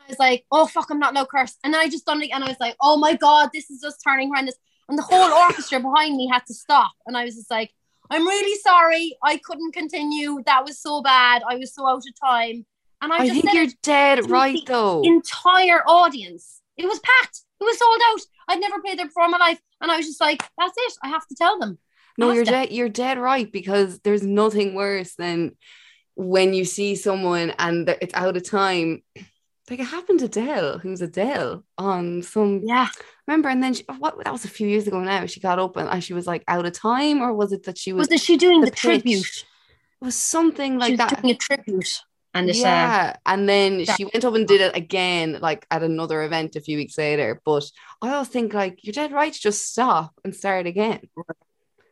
[0.06, 1.56] I was like, oh fuck, I'm not no curse.
[1.62, 3.80] And then I just done it and I was like, oh my god, this is
[3.80, 4.56] just turning horrendous.
[4.88, 6.90] And the whole orchestra behind me had to stop.
[7.06, 7.72] And I was just like,
[8.10, 9.16] I'm really sorry.
[9.22, 10.42] I couldn't continue.
[10.46, 11.42] That was so bad.
[11.48, 12.66] I was so out of time.
[13.00, 15.02] And I, I just think you're dead right though.
[15.02, 16.60] entire audience.
[16.76, 17.42] It was packed.
[17.60, 18.20] It was sold out.
[18.48, 19.60] I'd never played there before in my life.
[19.80, 20.92] And I was just like, that's it.
[21.02, 21.78] I have to tell them.
[22.18, 22.50] No, you're to.
[22.50, 22.72] dead.
[22.72, 25.56] You're dead right because there's nothing worse than
[26.14, 29.02] when you see someone and it's out of time.
[29.70, 32.88] Like it happened to Dell, who's Adele, on some Yeah.
[33.28, 35.26] remember, and then she, what that was a few years ago now.
[35.26, 37.78] She got up and, and she was like out of time, or was it that
[37.78, 38.08] she was?
[38.08, 39.24] Was she doing the the, tribute?
[39.24, 41.22] it was something like was that.
[41.22, 42.00] doing a tribute.
[42.32, 46.22] And uh, yeah, and then she went up and did it again, like at another
[46.22, 47.40] event a few weeks later.
[47.44, 47.64] But
[48.00, 51.00] I always think like you're dead right to just stop and start again.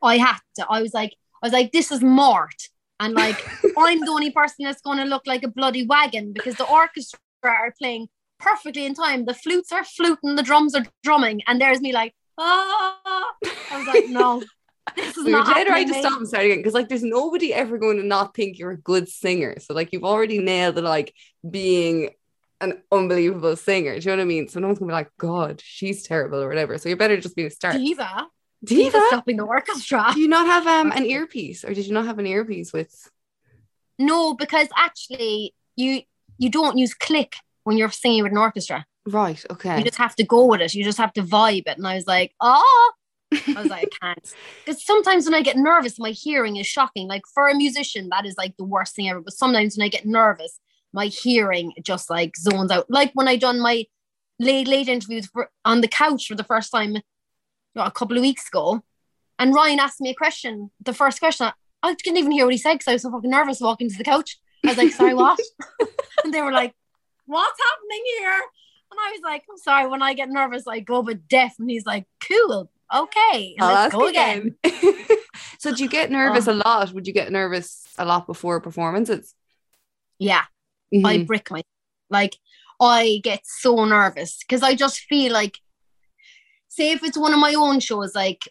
[0.02, 0.66] I had to.
[0.70, 2.54] I was like, I was like, this is Mort.
[3.00, 3.36] And like,
[3.78, 7.18] I'm the only person that's going to look like a bloody wagon because the orchestra
[7.42, 9.24] are playing perfectly in time.
[9.24, 12.96] The flutes are fluting, the drums are drumming, and there's me like, ah.
[13.70, 14.42] I was like, no,
[15.14, 17.78] So you're not dead right to stop and start again because like there's nobody ever
[17.78, 19.58] going to not think you're a good singer.
[19.58, 21.14] So like you've already nailed the like
[21.48, 22.10] being
[22.60, 23.98] an unbelievable singer.
[23.98, 24.48] Do you know what I mean?
[24.48, 26.78] So no one's gonna be like, God, she's terrible or whatever.
[26.78, 27.74] So you're better just be a start.
[27.74, 28.26] Diva.
[28.64, 30.06] Diva, Diva stopping the orchestra.
[30.14, 33.10] do you not have um an earpiece or did you not have an earpiece with?
[33.98, 36.02] No, because actually, you
[36.38, 38.86] you don't use click when you're singing with an orchestra.
[39.06, 39.44] Right.
[39.50, 39.78] Okay.
[39.78, 40.74] You just have to go with it.
[40.74, 41.78] You just have to vibe it.
[41.78, 42.92] And I was like, oh,
[43.32, 44.34] I was like, I can't.
[44.64, 47.08] Because sometimes when I get nervous, my hearing is shocking.
[47.08, 49.20] Like for a musician, that is like the worst thing ever.
[49.20, 50.58] But sometimes when I get nervous,
[50.92, 52.86] my hearing just like zones out.
[52.88, 53.84] Like when I done my
[54.38, 57.02] late late interviews for, on the couch for the first time you
[57.74, 58.82] know, a couple of weeks ago,
[59.38, 60.70] and Ryan asked me a question.
[60.84, 61.50] The first question,
[61.82, 63.96] I didn't even hear what he said because I was so fucking nervous walking to
[63.96, 64.38] the couch.
[64.64, 65.38] I was like, sorry, what?
[66.24, 66.74] and they were like,
[67.26, 68.40] what's happening here?
[68.90, 71.54] And I was like, I'm sorry, when I get nervous, I go but deaf.
[71.58, 74.56] And he's like, cool, okay, I'll let's ask go again.
[75.58, 76.52] so do you get nervous Oh.
[76.52, 76.92] a lot?
[76.92, 79.34] Would you get nervous a lot before performances?
[80.18, 80.44] Yeah,
[81.04, 81.26] I Mhm.
[81.26, 81.62] brick my
[82.10, 82.36] like
[82.80, 85.58] I get so nervous because I just feel like
[86.68, 88.48] say if it's one of my own shows, like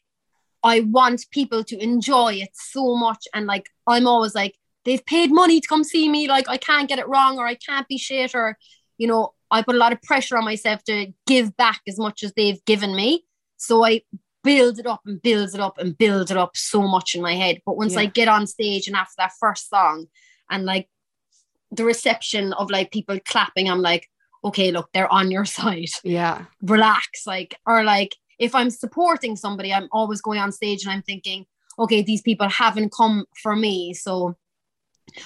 [0.63, 5.31] I want people to enjoy it so much and like I'm always like they've paid
[5.31, 7.97] money to come see me, like I can't get it wrong or I can't be
[7.97, 8.57] shit or
[8.97, 12.23] you know, I put a lot of pressure on myself to give back as much
[12.23, 13.23] as they've given me.
[13.57, 14.01] So I
[14.47, 17.35] build it up and build it up and build it up so much in my
[17.43, 17.55] head.
[17.65, 20.07] But once I get on stage and after that first song
[20.49, 20.87] and like
[21.77, 24.07] the reception of like people clapping, I'm like,
[24.43, 25.89] okay, look, they're on your side.
[26.03, 26.45] yeah.
[26.61, 27.27] Relax.
[27.27, 31.45] Like, or like if I'm supporting somebody, I'm always going on stage and I'm thinking,
[31.77, 33.93] okay, these people haven't come for me.
[33.93, 34.35] So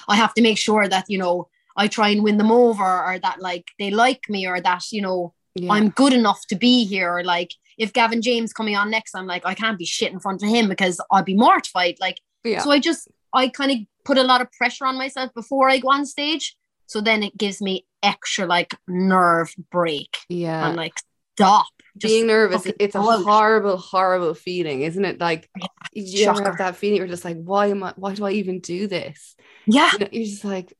[0.08, 3.18] I have to make sure that, you know, I try and win them over or
[3.20, 5.72] that like they like me or that, you know, Yeah.
[5.74, 7.10] I'm good enough to be here.
[7.16, 10.20] Or like if Gavin James coming on next, I'm like, I can't be shit in
[10.20, 11.96] front of him because I'd be mortified.
[12.00, 12.60] Like, yeah.
[12.60, 15.78] so I just I kind of put a lot of pressure on myself before I
[15.78, 16.56] go on stage.
[16.86, 20.18] So then it gives me extra like nerve break.
[20.28, 20.66] yeah.
[20.66, 20.94] I'm like,
[21.36, 21.66] stop.
[21.98, 23.22] Just being nervous it's a out.
[23.22, 25.50] horrible horrible feeling isn't it like
[25.92, 26.42] you shocker.
[26.44, 29.36] have that feeling you're just like why am i why do i even do this
[29.66, 29.90] Yeah.
[29.92, 30.72] you know, you're just like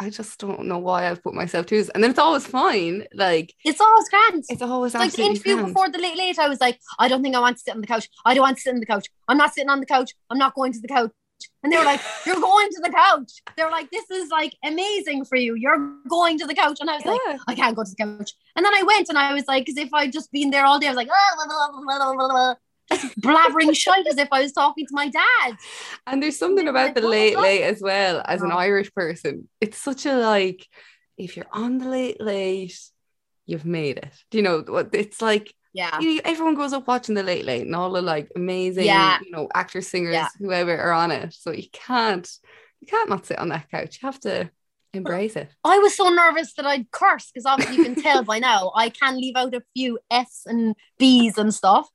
[0.00, 3.06] i just don't know why i've put myself to this and then it's always fine
[3.14, 4.44] like It's always grand.
[4.48, 5.68] it's always like the interview grand.
[5.68, 7.80] before the late late, I was like, I don't think I want to sit on
[7.80, 8.08] the couch.
[8.24, 9.06] I don't want to sit on the couch.
[9.28, 10.14] I'm not sitting on the couch.
[10.30, 11.12] I'm not going to the couch.
[11.62, 13.32] And they were like, You're going to the couch.
[13.56, 15.54] They were like, This is like amazing for you.
[15.54, 16.78] You're going to the couch.
[16.80, 18.32] And I was like, I can't go to the couch.
[18.54, 20.78] And then I went and I was like, as if I'd just been there all
[20.78, 20.86] day.
[20.86, 22.54] I was like, "Ah, blah, blah, blah, blah, blah, blah,"
[22.96, 25.56] just blabbering shite as if I was talking to my dad.
[26.06, 28.56] and there's something They're about the "Oh late late as well as an Oh.
[28.58, 30.66] irish person it's such a like
[31.18, 32.78] if you're on the late late
[33.46, 36.00] you've made it do you know what it's like Yeah.
[36.00, 39.18] you know, everyone grows up watching the late late and all the like amazing Yeah.
[39.24, 40.28] you know actors singers Yeah.
[40.38, 42.28] whoever are on it so you can't
[42.80, 44.50] you can't not sit on that couch you have to
[44.94, 48.38] embrace it I was so nervous that I'd curse because obviously you can tell by
[48.38, 51.86] now I can leave out a few F's and B's and stuff.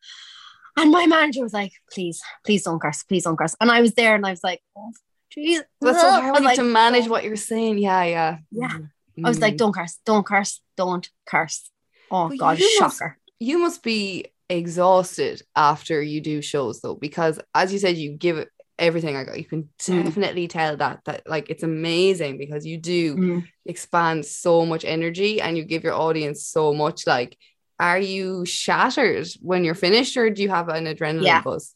[0.78, 3.56] And my manager was like, please, please don't curse, please don't curse.
[3.60, 4.92] And I was there and I was like, oh,
[5.36, 5.60] jeez.
[5.82, 8.38] that's so hard was when you have like, to manage what you're saying yeah yeah
[8.52, 8.70] Yeah.
[9.18, 9.26] Mm.
[9.26, 9.58] I was like, Mm.
[9.58, 11.70] don't curse, don't curse, don't curse.
[12.10, 13.18] Oh But God, shocker.
[13.42, 18.38] You must be exhausted after you do shows though because as you said you give
[18.38, 20.04] it everything i got you can Mm.
[20.06, 23.48] definitely tell that that like it's amazing because you do Mm.
[23.66, 27.38] expand so much energy and you give your audience so much like
[27.80, 31.42] are you shattered when you're finished or do you have an adrenaline Yeah.
[31.42, 31.76] buzz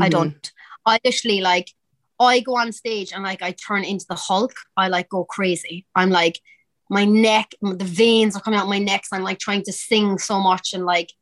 [0.00, 0.10] I Mhm.
[0.16, 0.52] don't.
[0.84, 1.68] I literally like
[2.20, 4.52] I go on stage and like I turn into the Hulk.
[4.76, 5.76] I like go crazy.
[5.94, 6.36] I'm like
[6.88, 9.04] my neck, the veins are coming out my neck.
[9.06, 11.12] So I'm like trying to sing so much and like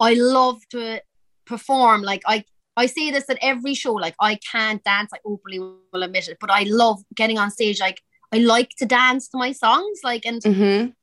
[0.00, 1.00] I love to
[1.46, 2.02] perform.
[2.02, 2.44] Like I
[2.76, 3.94] I say this at every show.
[3.94, 5.10] Like I can't dance.
[5.14, 7.80] I openly will admit it, but I love getting on stage.
[7.80, 8.00] Like
[8.32, 10.00] I like to dance to my songs.
[10.04, 10.94] Like and Mhm.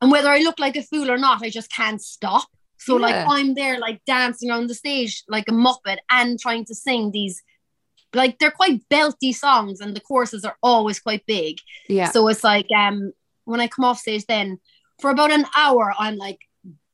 [0.00, 2.48] and whether I look like a fool or not, I just can't stop.
[2.78, 6.74] So like I'm there like dancing on the stage like a muppet and trying to
[6.74, 7.40] sing these
[8.12, 11.58] like they're quite belty songs and the choruses are always quite big.
[11.88, 13.12] yeah So it's like um
[13.44, 14.58] when I come off stage then
[15.00, 16.38] for about an hour, I'm like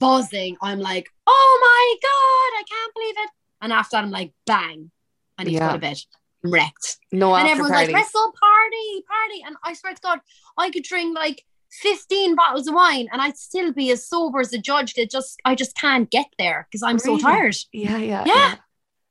[0.00, 0.56] buzzing.
[0.62, 3.30] I'm like, oh my God, I can't believe it.
[3.60, 4.90] And after that, I'm like, bang,
[5.36, 5.66] I need to Yeah.
[5.68, 5.98] go to bed.
[6.44, 6.98] I'm wrecked.
[7.12, 7.92] No and everyone's parties.
[7.94, 9.42] like, let's party, party.
[9.46, 10.20] And I swear to God,
[10.56, 14.52] I could drink like 15 bottles of wine and I'd still be as sober as
[14.52, 14.94] a judge.
[14.94, 17.18] That just I just can't get there because I'm Really?
[17.20, 17.56] so tired.
[17.72, 18.54] yeah, yeah, Yeah.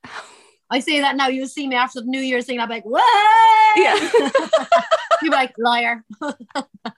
[0.70, 1.28] I say that now.
[1.28, 2.60] You'll see me after the New Year's thing.
[2.60, 3.04] I'm like, what?
[3.78, 3.96] Yeah.
[5.22, 6.04] You're like, liar.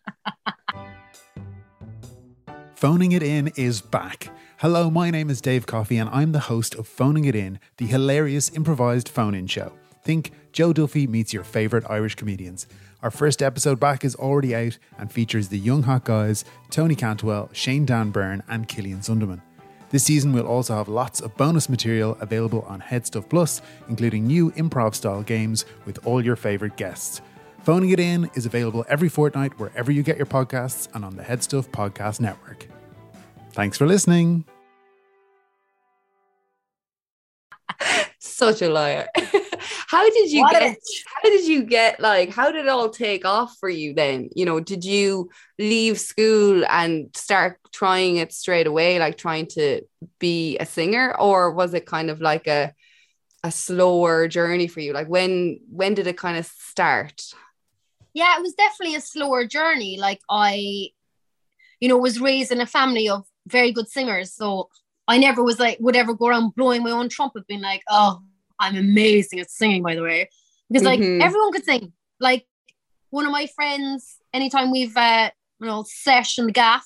[2.79, 4.29] Phoning It In is back.
[4.59, 7.85] Hello, my name is Dave Coffey, and I'm the host of Phoning It In, the
[7.85, 9.73] hilarious improvised phone in show.
[10.05, 12.67] Think Joe Duffy meets your favourite Irish comedians.
[13.03, 17.49] Our first episode back is already out and features the young hot guys Tony Cantwell,
[17.51, 19.41] Shane Dan Byrne, and Killian Sundermann.
[19.89, 24.51] This season, we'll also have lots of bonus material available on HeadStuff Plus, including new
[24.51, 27.19] improv style games with all your favourite guests.
[27.63, 31.23] Phoning It In is available every fortnight wherever you get your podcasts and on the
[31.23, 32.67] HeadStuff Podcast Network.
[33.51, 34.45] Thanks for listening.
[38.19, 39.07] Such a liar.
[39.87, 40.77] how did you What a get
[41.21, 44.29] how did you get like how did it all take off for you then?
[44.35, 49.81] You know, did you leave school and start trying it straight away, like trying to
[50.19, 52.73] be a singer, or was it kind of like a
[53.43, 54.93] a slower journey for you?
[54.93, 57.21] Like when when did it kind of start?
[58.19, 59.97] Yeah, it was definitely a slower journey.
[59.97, 60.53] Like I,
[61.79, 64.33] you know, was raised in a family of very good singers.
[64.33, 64.69] So
[65.07, 68.19] I never was like, would ever go around blowing my own trumpet, being like, oh,
[68.59, 70.29] I'm amazing at singing, by the way.
[70.69, 71.21] Because like Mhm.
[71.21, 71.93] everyone could sing.
[72.19, 72.45] Like
[73.09, 76.85] one of my friends, anytime we've uh, you know, sesh in the gaff,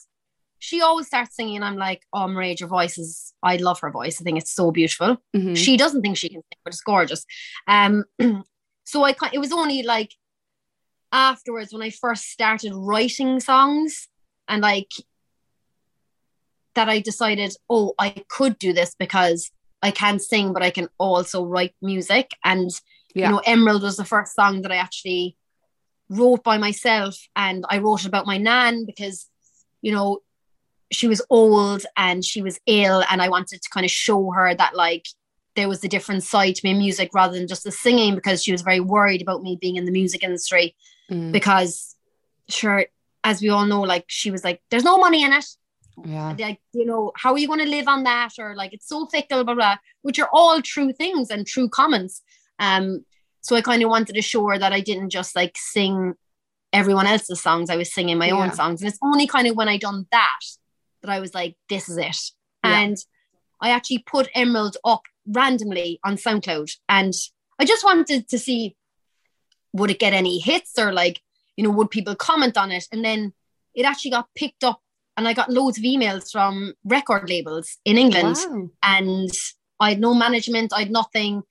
[0.60, 1.58] she always starts singing.
[1.58, 4.22] And I'm like, oh, Maria, your voice is, I love her voice.
[4.22, 5.58] I think it's so beautiful Mhm.
[5.58, 7.26] she doesn't think she can sing, but it's gorgeous.
[7.68, 7.94] Um,
[8.92, 10.12] so I it was only like
[11.14, 14.10] afterwards when I first started writing songs
[14.48, 14.92] and like
[16.76, 20.90] that I decided, oh, I could do this because I can sing, but I can
[20.98, 22.32] also write music.
[22.44, 22.72] And
[23.14, 23.28] Yeah.
[23.28, 25.38] you know, Emerald was the first song that I actually
[26.10, 29.30] wrote by myself, and I wrote about my nan because
[29.82, 30.24] you know
[30.92, 34.56] she was old and she was ill, and I wanted to kind of show her
[34.56, 35.06] that like
[35.56, 38.52] there was a different side to my music rather than just the singing because she
[38.52, 40.76] was very worried about me being in the music industry
[41.12, 41.96] Mm, because
[42.50, 42.86] sure
[43.24, 45.46] as we all know like she was like there's no money in it.
[46.06, 46.36] Yeah.
[46.40, 48.32] like you know how are you going to live on that?
[48.40, 52.22] Or like it's so fickle blah blah which are all true things and true comments.
[52.60, 53.06] Um
[53.42, 56.14] so i kind of wanted to show her that i didn't just like sing
[56.72, 57.70] everyone else's songs.
[57.70, 58.36] I was singing my Yeah.
[58.36, 58.82] own songs.
[58.82, 60.40] And it's only kind of when i done that
[61.02, 62.18] that i was like this is it.
[62.64, 62.80] Yeah.
[62.80, 62.98] and
[63.62, 66.72] i actually put emerald up randomly on soundcloud.
[66.90, 67.14] And
[67.60, 68.76] i just wanted to see
[69.74, 71.22] would it get any hits or like
[71.58, 73.34] you know would people comment on it and then
[73.76, 74.80] it actually got picked up
[75.18, 78.70] and I got loads of emails from record labels in England Wow.
[78.84, 79.30] and
[79.80, 81.44] I had no management, I had nothing.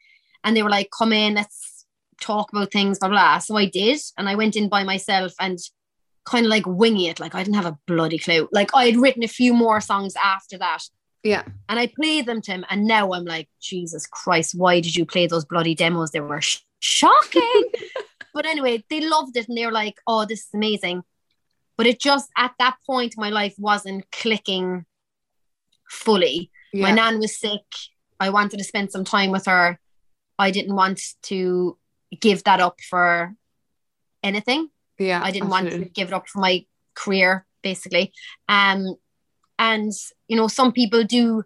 [0.45, 1.85] And they were like, come in, let's
[2.21, 3.39] talk about things, blah, blah.
[3.39, 4.01] So I did.
[4.19, 5.59] And I went in by myself and
[6.25, 7.21] kind of like winging it.
[7.21, 8.49] Like I didn't have a bloody clue.
[8.53, 10.83] Like I had written a few more songs after that.
[11.23, 11.45] Yeah.
[11.69, 12.65] And I played them to him.
[12.71, 16.11] And now I'm like, Jesus Christ, why did you play those bloody demos?
[16.11, 17.63] They were sh- shocking.
[18.33, 21.03] but anyway, they loved it and they were like, oh, this is amazing.
[21.77, 24.85] But it just at that point, my life wasn't clicking
[25.89, 26.51] fully.
[26.75, 27.61] My nan was sick.
[28.19, 29.79] I wanted to spend some time with her.
[30.39, 31.77] I didn't want to
[32.21, 33.35] give that up for
[34.23, 34.71] anything.
[34.99, 35.21] Yeah.
[35.23, 36.65] I didn't want to give it up for my
[36.95, 38.13] career, basically.
[38.49, 38.97] Um,
[39.59, 39.93] and
[40.29, 41.45] you know, some people do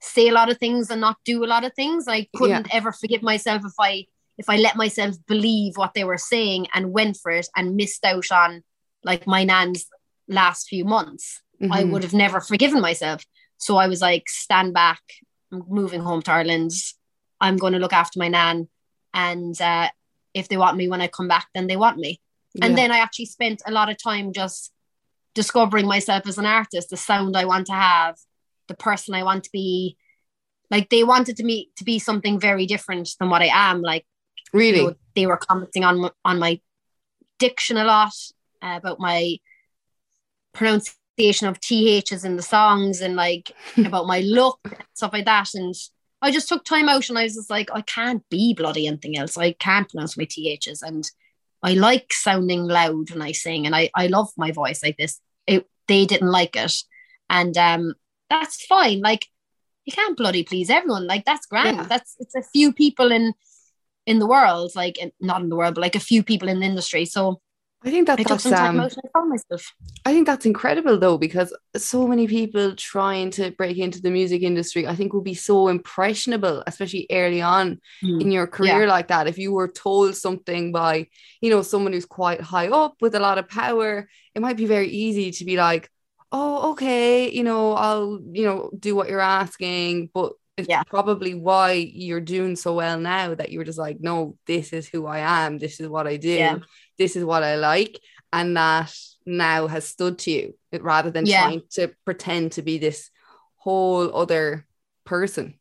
[0.00, 2.08] say a lot of things and not do a lot of things.
[2.08, 4.06] I couldn't ever forgive myself if I
[4.38, 8.04] if I let myself believe what they were saying and went for it and missed
[8.04, 8.62] out on
[9.04, 9.86] like my nan's
[10.28, 11.42] last few months.
[11.70, 11.90] I Mhm.
[11.90, 13.24] would have never forgiven myself.
[13.58, 15.00] So I was like, stand back,
[15.52, 16.72] I'm moving home to Ireland.
[17.40, 18.68] I'm going to look after my nan.
[19.14, 19.90] And uh,
[20.34, 22.20] if they want me when I come back, then they want me.
[22.60, 24.72] And then I actually spent a lot of time just
[25.34, 28.16] discovering myself as an artist, the sound I want to have,
[28.68, 29.96] the person I want to be.
[30.70, 33.82] Like they wanted to me to be something very different than what I am.
[33.82, 34.06] Like
[34.52, 34.78] really.
[34.78, 36.60] you know, they were commenting on on my
[37.38, 38.14] diction a lot
[38.62, 39.36] uh, about my
[40.54, 45.48] pronunciation of ths in the songs and like about my look and stuff like that.
[45.54, 45.74] And
[46.20, 49.18] I just took time out and I was just like I can't be bloody anything
[49.18, 49.36] else.
[49.36, 51.08] I can't pronounce my ths and
[51.62, 55.20] I like sounding loud when I sing and I I love my voice like this.
[55.46, 56.74] It they didn't like it.
[57.28, 57.94] And um
[58.30, 59.00] that's fine.
[59.00, 59.26] Like
[59.84, 61.06] you can't bloody please everyone.
[61.06, 61.76] Like that's grand.
[61.76, 61.84] Yeah.
[61.84, 63.34] that's it's a few people in
[64.06, 66.60] in the world, like and not in the world, but like a few people in
[66.60, 67.04] the industry.
[67.04, 67.40] So
[67.84, 69.74] I think that I that's um, I found myself.
[70.04, 74.42] I think that's incredible though, because so many people trying to break into the music
[74.42, 79.26] industry, I think would be so impressionable, especially early on in your career like that.
[79.26, 81.08] If you were told something by,
[81.40, 84.66] you know, someone who's quite high up with a lot of power, it might be
[84.66, 85.90] very easy to be like,
[86.30, 90.08] oh, okay, you know, I'll, you know, do what you're asking.
[90.14, 90.82] But it's Yeah.
[90.84, 94.88] probably why you're doing so well now that you were just like, no, this is
[94.88, 96.58] who I am, this is what I do, Yeah.
[96.98, 97.98] this is what I like.
[98.32, 98.94] And that
[99.26, 101.42] now has stood to you rather than Yeah.
[101.42, 103.10] trying to pretend to be this
[103.56, 104.66] whole other
[105.04, 105.58] person.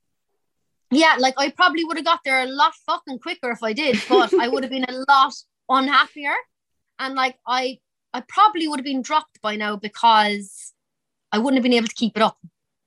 [0.90, 4.02] Yeah, like I probably would have got there a lot fucking quicker if I did,
[4.10, 5.34] but I would have been a lot
[5.70, 6.36] unhappier.
[7.00, 7.80] And like I
[8.14, 10.74] I probably would have been dropped by now because
[11.32, 12.38] I wouldn't have been able to keep it up.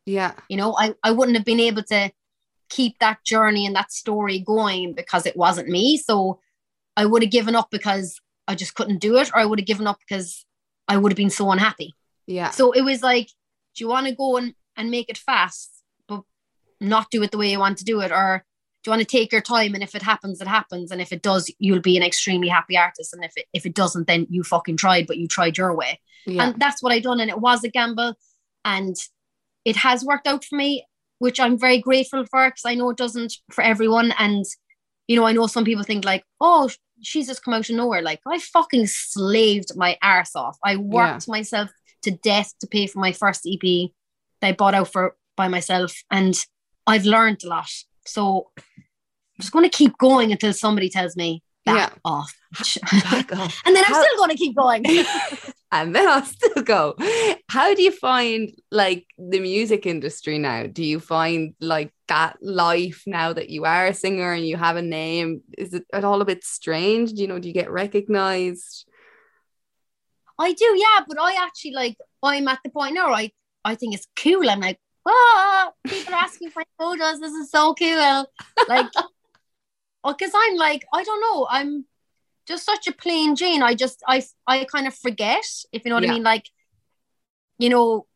[0.06, 0.34] Yeah.
[0.48, 2.10] You know, I, I wouldn't have been able to
[2.68, 5.96] keep that journey and that story going because it wasn't me.
[5.96, 6.40] So
[6.96, 9.66] I would have given up because I just couldn't do it, or I would have
[9.66, 10.44] given up because
[10.86, 11.94] I would have been so unhappy.
[12.26, 12.50] Yeah.
[12.50, 13.28] So it was like,
[13.74, 15.70] do you want to go and, and make it fast,
[16.06, 16.22] but
[16.80, 18.12] not do it the way you want to do it?
[18.12, 18.44] Or
[18.82, 20.90] do you want to take your time and if it happens, it happens.
[20.90, 23.14] And if it does, you'll be an extremely happy artist.
[23.14, 26.00] And if it if it doesn't, then you fucking tried, but you tried your way.
[26.26, 26.44] Yeah.
[26.44, 27.20] And that's what I done.
[27.20, 28.14] And it was a gamble.
[28.64, 28.96] And
[29.64, 30.84] it has worked out for me,
[31.18, 34.12] which I'm very grateful for because I know it doesn't for everyone.
[34.18, 34.44] And
[35.08, 36.70] you know, I know some people think like, oh,
[37.02, 38.02] she's just come out of nowhere.
[38.02, 40.56] Like I fucking slaved my arse off.
[40.64, 41.70] I worked myself
[42.02, 43.90] to death to pay for my first EP
[44.40, 45.94] that I bought out for by myself.
[46.10, 46.34] And
[46.86, 47.70] I've learned a lot.
[48.06, 51.98] So I'm just going to keep going until somebody tells me back Yeah.
[52.04, 52.34] off.
[53.10, 53.62] Back off.
[53.66, 54.84] and then I'm How- still going to keep going.
[55.74, 56.94] and then I'll still go.
[57.48, 60.66] How do you find like the music industry now?
[60.66, 64.76] Do you find like that life now that you are a singer and you have
[64.76, 65.42] a name?
[65.58, 67.12] Is it at all a bit strange?
[67.12, 68.86] Do you know, do you get recognized?
[70.38, 73.12] I do, yeah, but I actually like I'm at the point now.
[73.12, 73.30] I
[73.64, 74.48] I think it's cool.
[74.48, 77.20] I'm like, ah, people are asking for photos.
[77.20, 78.26] This is so cool.
[78.68, 78.86] Like,
[80.06, 81.46] because I'm like, I don't know.
[81.48, 81.86] I'm
[82.46, 83.62] just such a plain Jane.
[83.62, 86.10] I just I I kind of forget if you know what Yeah.
[86.10, 86.22] I mean.
[86.22, 86.48] Like,
[87.58, 88.06] you know,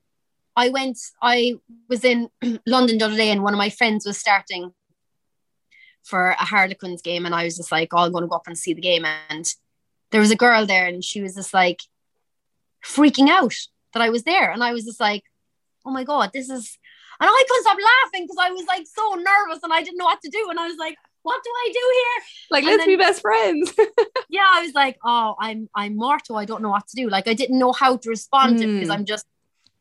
[0.57, 0.99] I went.
[1.23, 1.55] I
[1.89, 2.29] was in
[2.67, 4.73] London the other day, and one of my friends was starting
[6.05, 8.47] for a Harlequins game, and I was just like, oh, I'm going to go up
[8.47, 9.47] and see the game, and
[10.11, 11.81] there was a girl there, and she was just like
[12.85, 13.55] freaking out
[13.93, 14.51] that I was there.
[14.51, 15.25] And I was just like,
[15.85, 16.79] oh my God, this is,
[17.21, 20.05] and I couldn't stop laughing because I was like so nervous and I didn't know
[20.05, 20.47] what to do.
[20.51, 20.97] And I was like,
[21.29, 22.19] what do I do here?
[22.51, 23.73] Like, And let's be best friends.
[24.31, 26.37] Yeah, I was like, oh, I'm, I'm mortal.
[26.37, 27.09] I don't know what to do.
[27.09, 28.95] Like, I didn't know how to respond to because Mm.
[28.95, 29.27] I'm just,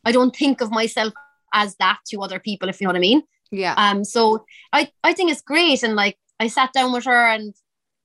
[0.05, 1.13] I don't think of myself
[1.53, 3.23] as that to other people, if you know what I mean.
[3.51, 3.73] yeah.
[3.77, 5.83] Um, so I, I think it's great.
[5.83, 7.53] And like I sat down with her and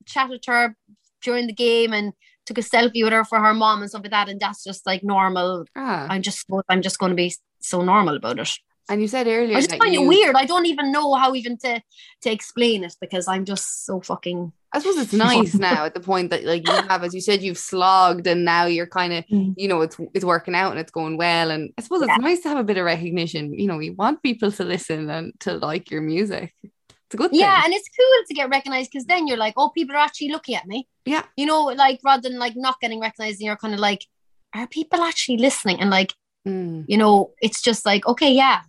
[0.05, 0.75] chatted to her
[1.21, 2.11] during the game and
[2.45, 4.27] took a selfie with her for her mom and stuff like that.
[4.29, 5.65] And that's just like normal.
[5.77, 6.07] Ah.
[6.09, 8.51] I'm just I'm just gonna be so normal about it.
[8.89, 10.35] And you said earlier I just find you, it weird.
[10.35, 11.81] I don't even know how even to
[12.23, 15.99] to explain it because I'm just so fucking I suppose it's nice now at the
[15.99, 19.23] point that like you have, as you said, you've slogged and now you're kind of,
[19.31, 19.53] Mm.
[19.55, 21.51] you know, it's it's working out and it's going well.
[21.51, 22.15] And I suppose Yeah.
[22.15, 23.53] it's nice to have a bit of recognition.
[23.53, 26.53] You know, you want people to listen and to like your music.
[26.63, 27.39] It's a good thing.
[27.41, 30.29] yeah, and it's cool to get recognized because then you're like, oh, people are actually
[30.29, 30.87] looking at me.
[31.05, 31.23] Yeah.
[31.37, 34.07] You know, like rather than like not getting recognized, and you're kind of like,
[34.55, 35.79] are people actually listening?
[35.79, 36.13] And like,
[36.45, 36.83] Mm.
[36.89, 38.63] you know, it's just like, okay, yeah,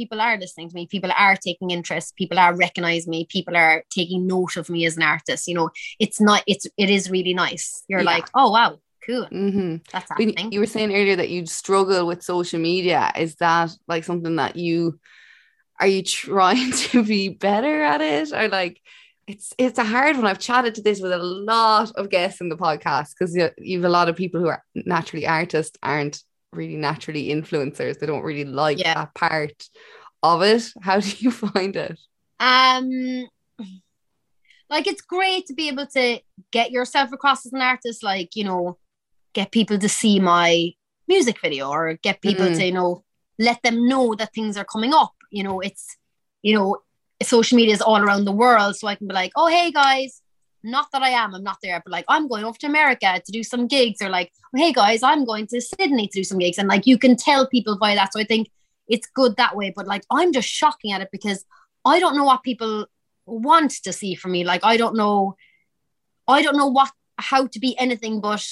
[0.00, 3.76] people are listening to me, people are taking interest, people are recognizing me, people are
[3.98, 5.46] taking note of me as an artist.
[5.48, 7.64] You know, it's not, it's, it is really nice.
[7.88, 8.14] You're Yeah.
[8.14, 8.70] like, oh, wow,
[9.06, 9.26] cool.
[9.30, 9.76] Mm-hmm.
[9.92, 10.52] That's happening.
[10.52, 14.56] you were saying earlier that you struggle with social media, is that like something that
[14.56, 14.98] you
[15.80, 18.80] are you trying to be better at it or like
[19.26, 20.26] it's it's a hard one.
[20.26, 21.18] I've chatted to this with a
[21.52, 24.48] lot of guests in the podcast because you, you have a lot of people who
[24.48, 26.16] are naturally artists aren't
[26.52, 27.98] really naturally influencers.
[27.98, 28.94] They don't really like Yeah.
[28.94, 29.68] that part
[30.22, 30.72] of it.
[30.82, 31.98] How do you find it?
[32.40, 33.28] um
[34.70, 36.20] like it's great to be able to
[36.52, 38.78] get yourself across as an artist like you know
[39.34, 40.70] get people to see my
[41.06, 42.56] music video or get people Mhm.
[42.56, 43.04] to you know
[43.38, 45.98] let them know that things are coming up you know it's
[46.42, 46.78] you know
[47.22, 50.22] social media is all around the world so i can be like oh hey guys
[50.62, 53.32] not that i am i'm not there but like i'm going off to america to
[53.32, 56.58] do some gigs or like hey guys i'm going to sydney to do some gigs
[56.58, 58.50] and like you can tell people by that so i think
[58.88, 61.44] it's good that way but like i'm just shocking at it because
[61.84, 62.86] I don't know what people
[63.24, 64.44] want to see from me.
[64.44, 65.36] Like I don't know,
[66.28, 68.46] I don't know what how to be anything but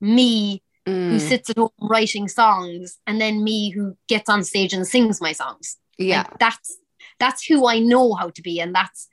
[0.00, 0.62] me
[1.08, 4.86] who Mm, sits at home writing songs, and then me who gets on stage and
[4.86, 5.76] sings my songs.
[5.98, 6.18] yeah.
[6.18, 6.78] Like, that's
[7.18, 9.08] that's who I know how to be, and that's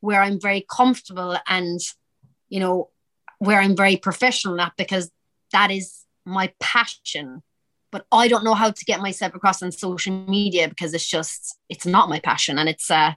[0.00, 1.36] where I'm very comfortable.
[1.48, 1.80] And
[2.48, 2.90] you know,
[3.38, 5.10] where I'm very professional at because
[5.52, 7.42] that is my passion.
[7.92, 11.56] But I don't know how to get myself across on social media because it's just
[11.68, 12.58] it's not my passion.
[12.58, 13.12] And it's uh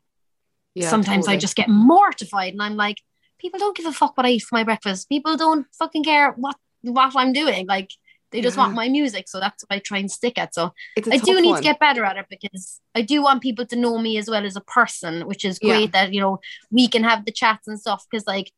[0.75, 2.97] Yeah, sometimes I just get mortified and I'm like,
[3.39, 5.09] people don't give a fuck what I eat for my breakfast.
[5.09, 7.65] People don't fucking care what what I'm doing.
[7.67, 7.91] Like
[8.31, 8.63] they just Yeah.
[8.63, 9.27] want my music.
[9.27, 10.53] So that's what I try and stick at.
[10.53, 10.73] So
[11.11, 11.57] I do need one.
[11.57, 14.45] to get better at it because I do want people to know me as well
[14.45, 15.69] as a person, which is Yeah.
[15.77, 16.39] great that, you know,
[16.71, 18.05] we can have the chats and stuff.
[18.13, 18.51] Cause like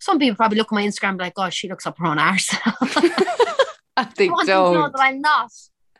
[0.00, 2.06] some people probably look at my Instagram and be like, oh, she looks up her
[2.06, 2.50] own arse.
[3.96, 4.92] I them to know don't.
[4.92, 5.50] that I'm not.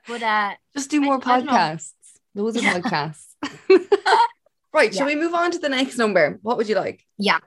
[0.08, 1.92] But uh Just do more I don't podcasts.
[2.34, 2.80] Loads of Yeah.
[2.80, 3.26] podcasts.
[4.72, 4.92] right.
[4.94, 6.38] Shall we move on to the next number?
[6.42, 7.04] What would you like?
[7.18, 7.38] Yeah.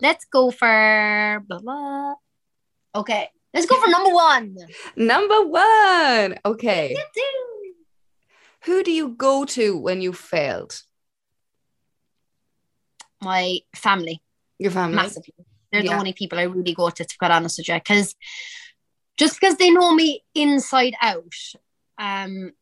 [0.00, 2.14] Let's go for blah blah.
[2.94, 3.28] Okay.
[3.54, 4.56] Let's go for number one.
[4.96, 6.38] Number one.
[6.44, 6.96] Okay.
[8.64, 10.82] Who do you go to when you failed?
[13.22, 14.20] My family.
[14.58, 14.96] Your family.
[14.96, 15.34] massively.
[15.70, 15.92] They're Yeah.
[15.92, 17.74] the only people I really go to, to be quite honest with you.
[17.74, 18.14] Because
[19.16, 21.34] just because they know me inside out,
[21.98, 22.52] um,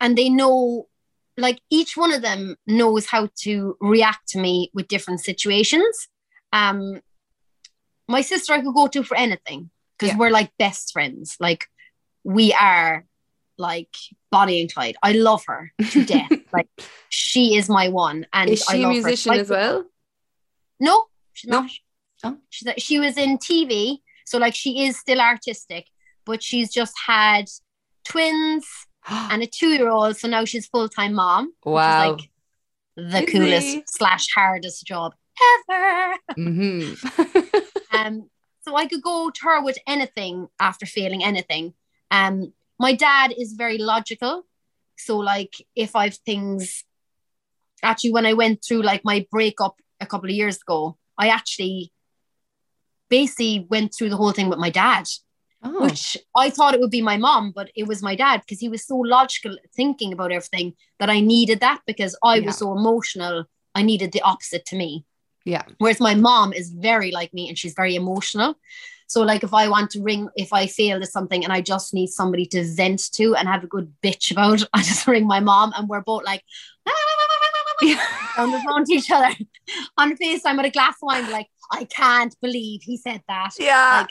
[0.00, 0.88] and they know,
[1.36, 6.08] like each one of them knows how to react to me with different situations.
[6.52, 7.00] Um,
[8.10, 10.18] my sister I could go to for anything because Yeah.
[10.18, 11.36] we're like best friends.
[11.40, 11.66] Like
[12.24, 13.06] we are
[13.58, 13.94] like
[14.30, 14.96] Bonnie and Clyde.
[15.02, 16.30] I love her to death.
[16.52, 16.68] like
[17.08, 19.84] she is my one, and Is she a musician Like, as well?
[20.78, 21.62] no, she's No?
[21.62, 21.70] not.
[22.24, 22.36] Oh.
[22.50, 25.86] She's she was in TV, so like she is still artistic,
[26.26, 27.46] but she's just had
[28.04, 28.66] twins
[29.08, 31.52] and a two-year-old, so now she's full-time mom.
[31.64, 32.12] wow.
[32.12, 33.38] Which is like the Busy.
[33.38, 35.14] coolest slash hardest job
[35.70, 36.16] ever.
[36.36, 36.92] hmm
[38.06, 38.30] Um,
[38.62, 41.74] so I could go to her with anything after failing anything.
[42.10, 44.46] Um, my dad is very logical.
[44.96, 46.84] So like if I've things
[47.82, 51.92] actually when I went through like my breakup a couple of years ago, I actually
[53.08, 55.06] basically went through the whole thing with my dad,
[55.62, 55.82] oh.
[55.84, 58.68] which I thought it would be my mom, but it was my dad because he
[58.68, 62.46] was so logical thinking about everything that I needed that because I Yeah.
[62.46, 63.44] was so emotional.
[63.74, 65.04] I needed the opposite to me.
[65.44, 65.62] Yeah.
[65.78, 68.54] Whereas my mom is very like me and she's very emotional.
[69.06, 71.92] So like if I want to ring, if I failed at something and I just
[71.94, 75.40] need somebody to vent to and have a good bitch about, I just ring my
[75.40, 76.44] mom and we're both like
[78.38, 79.34] on the phone to each other
[79.96, 83.50] on FaceTime with a glass of wine, like, I can't believe he said that.
[83.58, 84.06] yeah.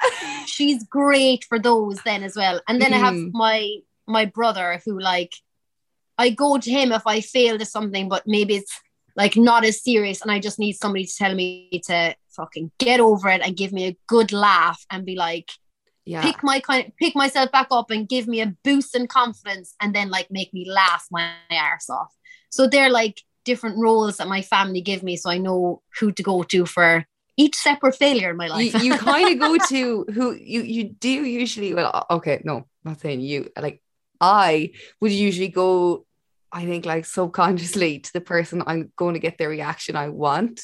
[0.46, 2.62] She's great for those then as well.
[2.68, 3.32] And then I have Mhm.
[3.34, 3.76] my
[4.08, 5.34] my brother who like
[6.18, 8.80] I go to him if I failed at something, but maybe it's
[9.16, 13.00] like not as serious and I just need somebody to tell me to fucking get
[13.00, 15.50] over it and give me a good laugh and be like
[16.06, 16.22] yeah.
[16.22, 19.94] pick my kind pick myself back up and give me a boost in confidence and
[19.94, 22.14] then like make me laugh my arse off.
[22.50, 26.24] So they're like different roles that my family give me so I know who to
[26.24, 27.06] go to for
[27.38, 28.74] each separate failure in my life.
[28.74, 32.66] you, you kind of go to who you you do usually well okay no I'm
[32.84, 33.82] not saying you like
[34.20, 36.06] I would usually go
[36.52, 40.62] I think like subconsciously to the person I'm going to get the reaction I want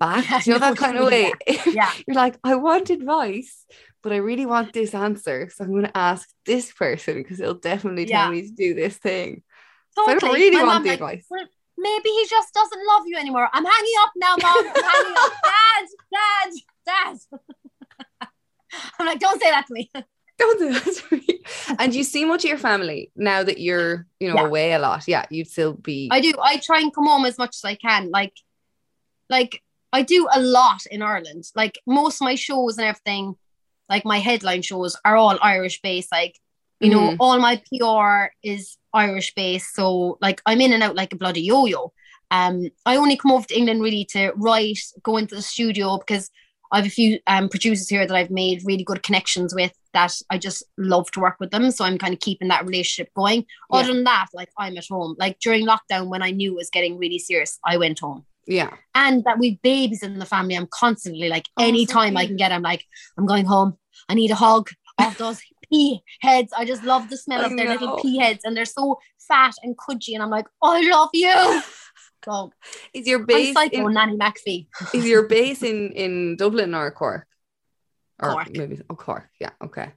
[0.00, 1.92] back Yeah, you know that kind of way mean, yeah.
[2.06, 3.64] you're like I want advice
[4.02, 7.54] but I really want this answer so I'm going to ask this person because they'll
[7.54, 9.42] definitely tell me to do this thing
[9.92, 11.46] so I don't really My want the like, advice "Well,
[11.82, 13.48] maybe he just doesn't love you anymore.
[13.52, 14.56] I'm hanging up now, mom.
[14.58, 15.32] I'm hanging up.
[15.44, 16.52] Dad,
[16.86, 17.18] dad,
[18.20, 18.28] dad.
[18.98, 19.90] I'm like, don't say that to me.
[20.42, 21.76] Don't do that.
[21.78, 24.46] And you see much of your family now that you're, you know, Yeah.
[24.46, 25.04] away a lot.
[25.08, 26.08] Yeah, you'd still be.
[26.10, 26.32] I do.
[26.42, 28.10] I try and come home as much as I can.
[28.10, 28.34] Like,
[29.28, 29.62] like
[29.92, 31.44] I do a lot in Ireland.
[31.54, 33.34] Like most of my shows and everything,
[33.88, 36.10] like my headline shows are all Irish based.
[36.12, 36.38] Like,
[36.80, 37.16] you know, Mhm.
[37.20, 39.74] all my PR is Irish based.
[39.74, 41.92] So like I'm in and out like a bloody yo-yo.
[42.30, 46.30] Um, I only come over to England really to write, go into the studio because
[46.72, 50.14] I have a few um, producers here that I've made really good connections with that
[50.30, 51.70] I just love to work with them.
[51.70, 53.44] So I'm kind of keeping that relationship going.
[53.72, 53.78] Yeah.
[53.80, 55.16] Other than that, like I'm at home.
[55.18, 58.24] Like during lockdown when I knew it was getting really serious, I went home.
[58.46, 58.70] yeah.
[58.94, 62.36] And that with babies in the family, I'm constantly like Oh, so anytime I can
[62.36, 62.84] get, I'm like,
[63.18, 63.76] I'm going home.
[64.08, 65.40] I need a hug of those
[65.70, 66.52] pea heads.
[66.56, 67.72] I just love the smell of their know.
[67.72, 70.14] little pea heads, and they're so fat and cudgy.
[70.14, 71.62] And I'm like, I love you.
[72.24, 72.52] So
[72.94, 74.68] Is your I'm base psycho in, Nanny McPhee.
[74.94, 77.26] is your base in in Dublin or Cork?
[78.22, 78.56] Or Cork.
[78.56, 79.28] maybe oh Cork.
[79.40, 79.50] Yeah.
[79.62, 79.92] Okay.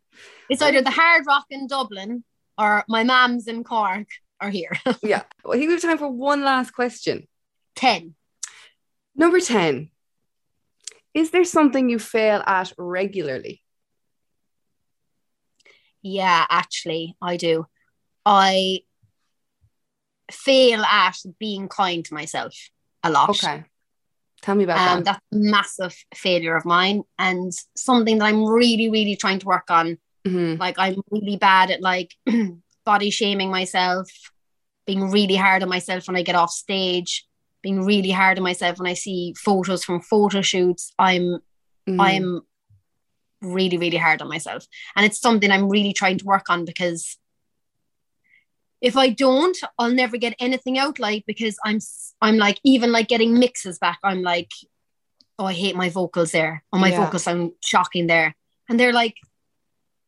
[0.50, 2.24] It's either the Hard Rock in Dublin
[2.58, 4.08] or my mom's in Cork
[4.42, 4.72] or here.
[5.04, 5.24] Yeah.
[5.44, 7.28] Well, I think we have time for one last question.
[7.76, 8.16] Ten.
[9.16, 9.90] Number ten.
[11.14, 13.62] Is there something you fail at regularly?
[16.02, 17.66] Yeah, actually, I do.
[18.26, 18.82] I
[20.32, 22.54] fail at being kind to myself
[23.04, 23.30] a lot.
[23.30, 23.64] Okay.
[24.46, 25.06] Tell me about Um, that.
[25.06, 29.72] that's a massive failure of mine and something that I'm really, really trying to work
[29.72, 29.98] on.
[30.28, 30.60] Mhm.
[30.60, 32.14] Like I'm really bad at like
[32.86, 34.08] body shaming myself,
[34.86, 37.26] being really hard on myself when I get off stage,
[37.64, 40.94] being really hard on myself when I see photos from photo shoots.
[41.00, 41.40] I'm
[41.90, 42.00] Mhm.
[42.00, 42.42] I'm
[43.42, 44.66] really, really hard on myself.
[44.96, 47.18] And it's something I'm really trying to work on because
[48.86, 51.80] if I don't, I'll never get anything out like because I'm
[52.22, 53.98] I'm like even like getting mixes back.
[54.04, 54.52] I'm like,
[55.40, 56.64] oh, I hate my vocals there.
[56.72, 57.04] Oh, my Yeah.
[57.04, 58.36] vocals sound shocking there.
[58.70, 59.16] And they're like,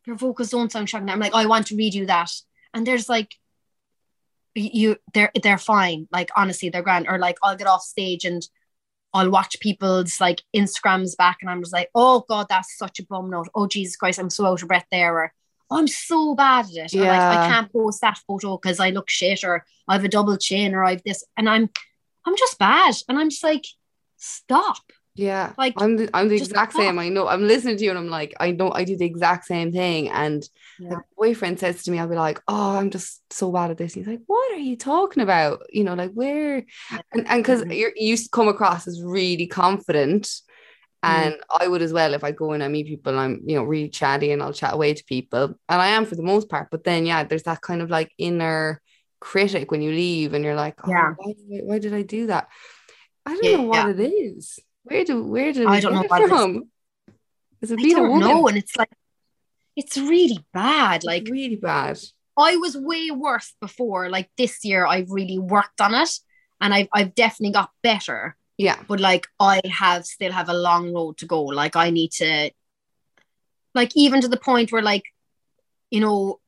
[0.06, 1.10] your vocals don't sound shocking.
[1.10, 2.32] I'm like, oh, I want to redo that.
[2.72, 3.34] And there's like
[4.54, 6.08] you they're they're fine.
[6.12, 7.08] Like honestly, they're grand.
[7.10, 8.48] Or like I'll get off stage and
[9.12, 13.06] I'll watch people's like Instagrams back and I'm just like, oh God, that's such a
[13.08, 13.50] bum note.
[13.56, 15.16] Oh Jesus Christ, I'm so out of breath there.
[15.18, 15.37] Or "Oh,
[15.70, 16.96] I'm so bad at it.
[16.96, 17.30] Or like Yeah.
[17.30, 20.74] I can't post that photo because I look shit or I have a double chin
[20.76, 21.70] or I have this and I'm
[22.26, 22.94] I'm just bad.
[23.08, 23.66] And I'm just like,
[24.18, 24.78] stop.
[25.16, 26.84] Yeah, Like, I'm the, I'm the exact stop.
[26.84, 27.00] same.
[27.00, 27.28] I know.
[27.28, 30.10] I'm listening to you, and I'm like, I know I do the exact same thing.
[30.10, 30.48] And
[30.78, 30.90] Yeah.
[30.90, 33.96] like, boyfriend says to me, I'll be like, oh, I'm just so bad at this.
[33.96, 35.66] He's like, what are you talking about?
[35.72, 36.66] You know, like where?
[37.12, 40.30] And and because you come across as really confident,
[41.06, 41.32] Mm.
[41.32, 43.18] and I would as well if I go and I meet people.
[43.18, 46.16] I'm you know really chatty, and I'll chat away to people, and I am for
[46.16, 46.70] the most part.
[46.72, 48.82] But then yeah, there's that kind of like inner
[49.20, 51.14] critic when you leave, and you're like, oh, Yeah.
[51.18, 52.48] why, did I, why did I do that?
[53.26, 53.90] I don't Yeah, know what yeah.
[53.90, 54.60] it is.
[54.84, 56.40] Where do where did I don't know what it it is.
[56.40, 56.70] from?
[57.62, 58.28] It I don't woman?
[58.28, 58.48] know.
[58.48, 58.90] And it's like,
[59.76, 60.98] it's really bad.
[60.98, 62.00] It's Like really bad.
[62.38, 64.10] I was way worse before.
[64.10, 66.10] Like this year, I've really worked on it,
[66.62, 68.36] and I've I've definitely got better.
[68.58, 68.82] Yeah.
[68.88, 71.44] But like I have still have a long road to go.
[71.44, 72.52] Like I need to,
[73.76, 75.04] like even to the point where like,
[75.92, 76.40] you know,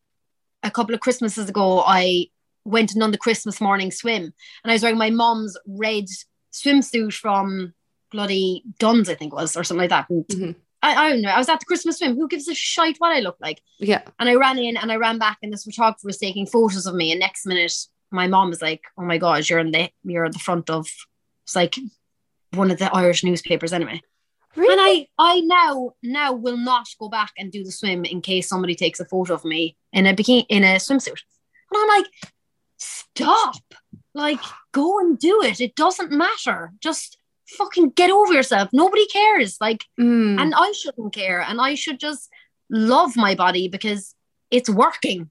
[0.64, 2.28] a couple of Christmases ago, I
[2.66, 4.24] went and done the Christmas morning swim,
[4.64, 6.06] and I was wearing my mom's red
[6.52, 7.74] swimsuit from
[8.12, 10.10] bloody Dunnes, I think it was, or something like that.
[10.10, 10.56] Mhm.
[10.82, 11.30] I, I don't know.
[11.30, 12.16] I was at the Christmas swim.
[12.16, 13.62] Who gives a shite what I look like?
[13.80, 14.02] Yeah.
[14.18, 16.96] And I ran in and I ran back, and this photographer was taking photos of
[16.96, 17.12] me.
[17.12, 17.74] And next minute,
[18.12, 20.88] my mom was like, "Oh my god, you're in the you're at the front of
[21.44, 21.76] it's like
[22.54, 24.02] one of the Irish newspapers anyway."
[24.56, 24.74] Really?
[24.74, 24.82] And
[25.20, 28.76] I I now now will not go back and do the swim in case somebody
[28.76, 31.22] takes a photo of me in a bikini in a swimsuit.
[31.72, 32.08] And I'm like,
[32.78, 33.56] stop!
[34.16, 34.40] Like,
[34.72, 35.62] go and do it.
[35.62, 36.72] It doesn't matter.
[36.82, 37.18] Just
[37.58, 38.70] fucking get over yourself.
[38.74, 39.58] Nobody cares.
[39.62, 40.40] Like, Mm.
[40.42, 41.42] and I shouldn't care.
[41.42, 42.30] And I should just
[42.70, 44.16] love my body because
[44.50, 45.30] it's working.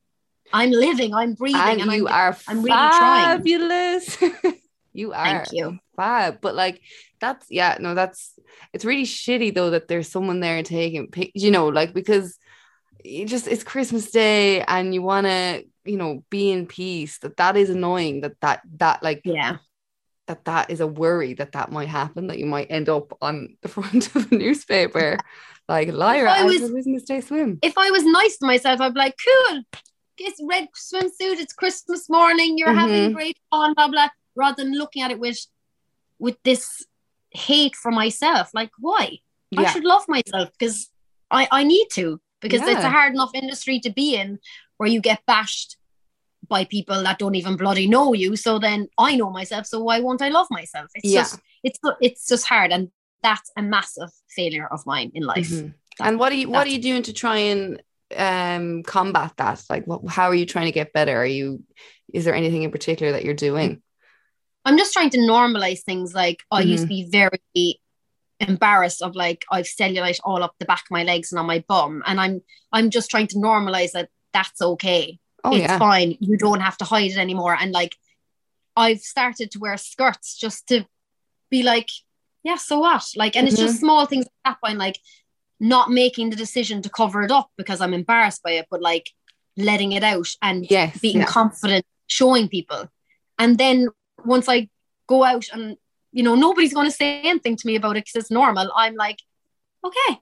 [0.52, 3.42] I'm living, I'm breathing, and, and, you I'm, are I'm really trying.
[4.98, 5.78] you are Thank you.
[5.96, 6.40] fab.
[6.40, 6.80] But like
[7.20, 8.38] that's yeah, no, that's
[8.72, 12.38] it's really shitty though that there's someone there taking you know, like because
[13.04, 17.18] you just it's Christmas Day and you want to, you know, be in peace.
[17.20, 18.22] That that is annoying.
[18.22, 19.56] That that that like Yeah.
[20.26, 22.26] that that is a worry that that might happen.
[22.26, 25.16] That you might end up on the front of a newspaper,
[25.68, 27.58] like Lyra I was- Christmas Day swim.
[27.62, 29.62] If I was nice to myself, I'd be like, cool.
[30.20, 33.14] It's red swimsuit, it's Christmas morning, you're having Mhm.
[33.14, 34.08] great fun, blah blah.
[34.38, 35.40] Rather than looking at it with
[36.18, 36.86] with this
[37.30, 38.50] hate for myself.
[38.54, 39.18] Like, why?
[39.56, 40.90] I should love myself because
[41.30, 44.38] I, I need to because it's a hard enough industry to be in
[44.76, 45.76] where you get bashed
[46.46, 48.36] by people that don't even bloody know you.
[48.36, 50.88] So then I know myself, so why won't I love myself?
[50.94, 51.22] It's Yeah.
[51.22, 52.90] just it's it's just hard, and
[53.22, 55.48] that's a massive failure of mine in life.
[55.48, 55.74] Mhm.
[56.00, 57.82] And what are you what are you doing to try and
[58.16, 59.64] um combat that?
[59.68, 61.16] Like what how are you trying to get better?
[61.16, 61.62] Are you
[62.12, 63.82] is there anything in particular that you're doing?
[64.64, 66.14] I'm just trying to normalize things.
[66.14, 66.88] Like I used Mm-hmm.
[66.88, 67.80] to be very
[68.40, 71.64] embarrassed of like I've cellulite all up the back of my legs and on my
[71.68, 72.42] bum, and I'm
[72.72, 75.18] I'm just trying to normalize that that's okay.
[75.44, 75.78] Oh it's yeah.
[75.78, 76.16] fine.
[76.20, 77.56] You don't have to hide it anymore.
[77.58, 77.96] And like,
[78.76, 80.84] I've started to wear skirts just to
[81.50, 81.88] be like,
[82.42, 83.04] yeah, so what?
[83.16, 83.66] Like, and it's Mm-hmm.
[83.66, 84.68] just small things like that.
[84.68, 84.98] I'm like,
[85.60, 89.10] not making the decision to cover it up because I'm embarrassed by it, but like
[89.56, 90.98] letting it out and Yes.
[91.00, 91.24] being yeah.
[91.26, 92.88] confident, showing people.
[93.38, 93.88] And then
[94.24, 94.68] once I
[95.06, 95.76] go out and
[96.12, 98.70] you know nobody's going to say anything to me about it because it's normal.
[98.74, 99.18] I'm like,
[99.84, 100.18] okay,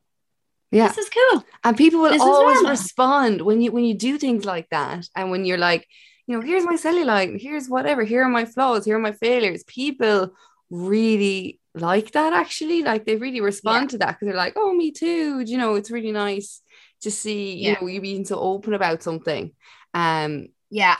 [0.71, 0.89] Yeah.
[0.89, 1.45] this is cool.
[1.65, 5.09] And people will This always respond when you when you do things like that.
[5.15, 5.87] And when you're like,
[6.27, 9.65] you know, here's my cellulite, here's whatever, here are my flaws, here are my failures.
[9.65, 10.33] People
[10.71, 12.83] really like that actually.
[12.83, 15.41] Like they really respond to that because they're like, oh, me too.
[15.41, 16.63] You know, it's really nice
[17.03, 17.79] to see, you Yeah.
[17.81, 19.53] know, you being so open about something.
[19.95, 20.97] Um, Yeah,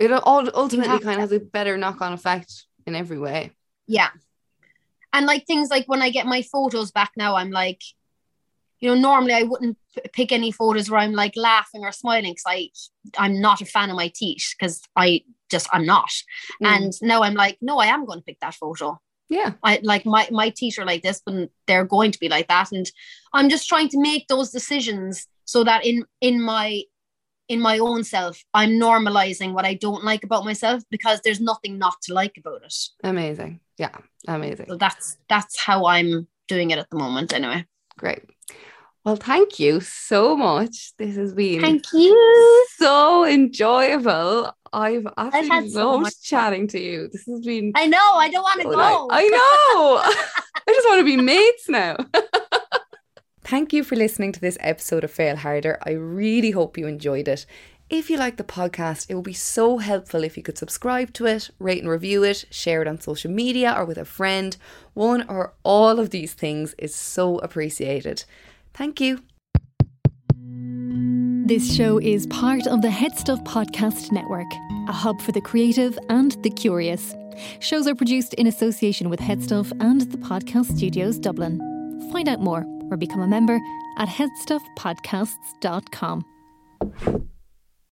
[0.00, 3.52] it all ultimately kind of has a better knock-on effect in every way.
[3.86, 4.08] Yeah.
[5.12, 7.82] And like things like when I get my photos back now, I'm like,
[8.80, 9.76] you know, normally I wouldn't
[10.14, 12.70] pick any photos where I'm like laughing or smiling because I
[13.18, 16.10] I'm not a fan of my teeth because I just I'm not.
[16.62, 16.66] Mm.
[16.66, 18.98] And now I'm like, no, I am going to pick that photo
[19.28, 19.52] Yeah.
[19.62, 22.72] I like my my teeth are like this, but they're going to be like that.
[22.72, 22.90] And
[23.34, 26.82] I'm just trying to make those decisions so that in in my
[27.50, 31.78] in my own self, I'm normalizing what I don't like about myself because there's nothing
[31.78, 32.74] not to like about it.
[33.02, 33.58] Amazing.
[33.76, 33.96] Yeah.
[34.28, 34.66] Amazing.
[34.68, 37.66] So that's that's how I'm doing it at the moment anyway.
[37.98, 38.22] Great.
[39.04, 40.92] Well, thank you so much.
[40.96, 42.66] This has been Thank you.
[42.76, 44.54] so enjoyable.
[44.72, 47.08] I've absolutely so loved much chatting to you.
[47.10, 48.76] This has been I know, I don't want to so go.
[48.76, 49.08] nice.
[49.10, 50.02] I know.
[50.68, 51.96] I just want to be mates now.
[53.50, 55.76] Thank you for listening to this episode of Fail Harder.
[55.82, 57.46] I really hope you enjoyed it.
[57.88, 61.26] If you like the podcast, it would be so helpful if you could subscribe to
[61.26, 64.56] it, rate and review it, share it on social media or with a friend.
[64.94, 68.22] One or all of these things is so appreciated.
[68.72, 69.24] Thank you.
[71.48, 74.46] This show is part of the HeadStuff Podcast Network,
[74.88, 77.16] a hub for the creative and the curious.
[77.58, 81.58] Shows are produced in association with HeadStuff and the Podcast Studios Dublin.
[82.12, 83.60] Find out more or become a member
[83.96, 86.24] at headstuffpodcasts.com.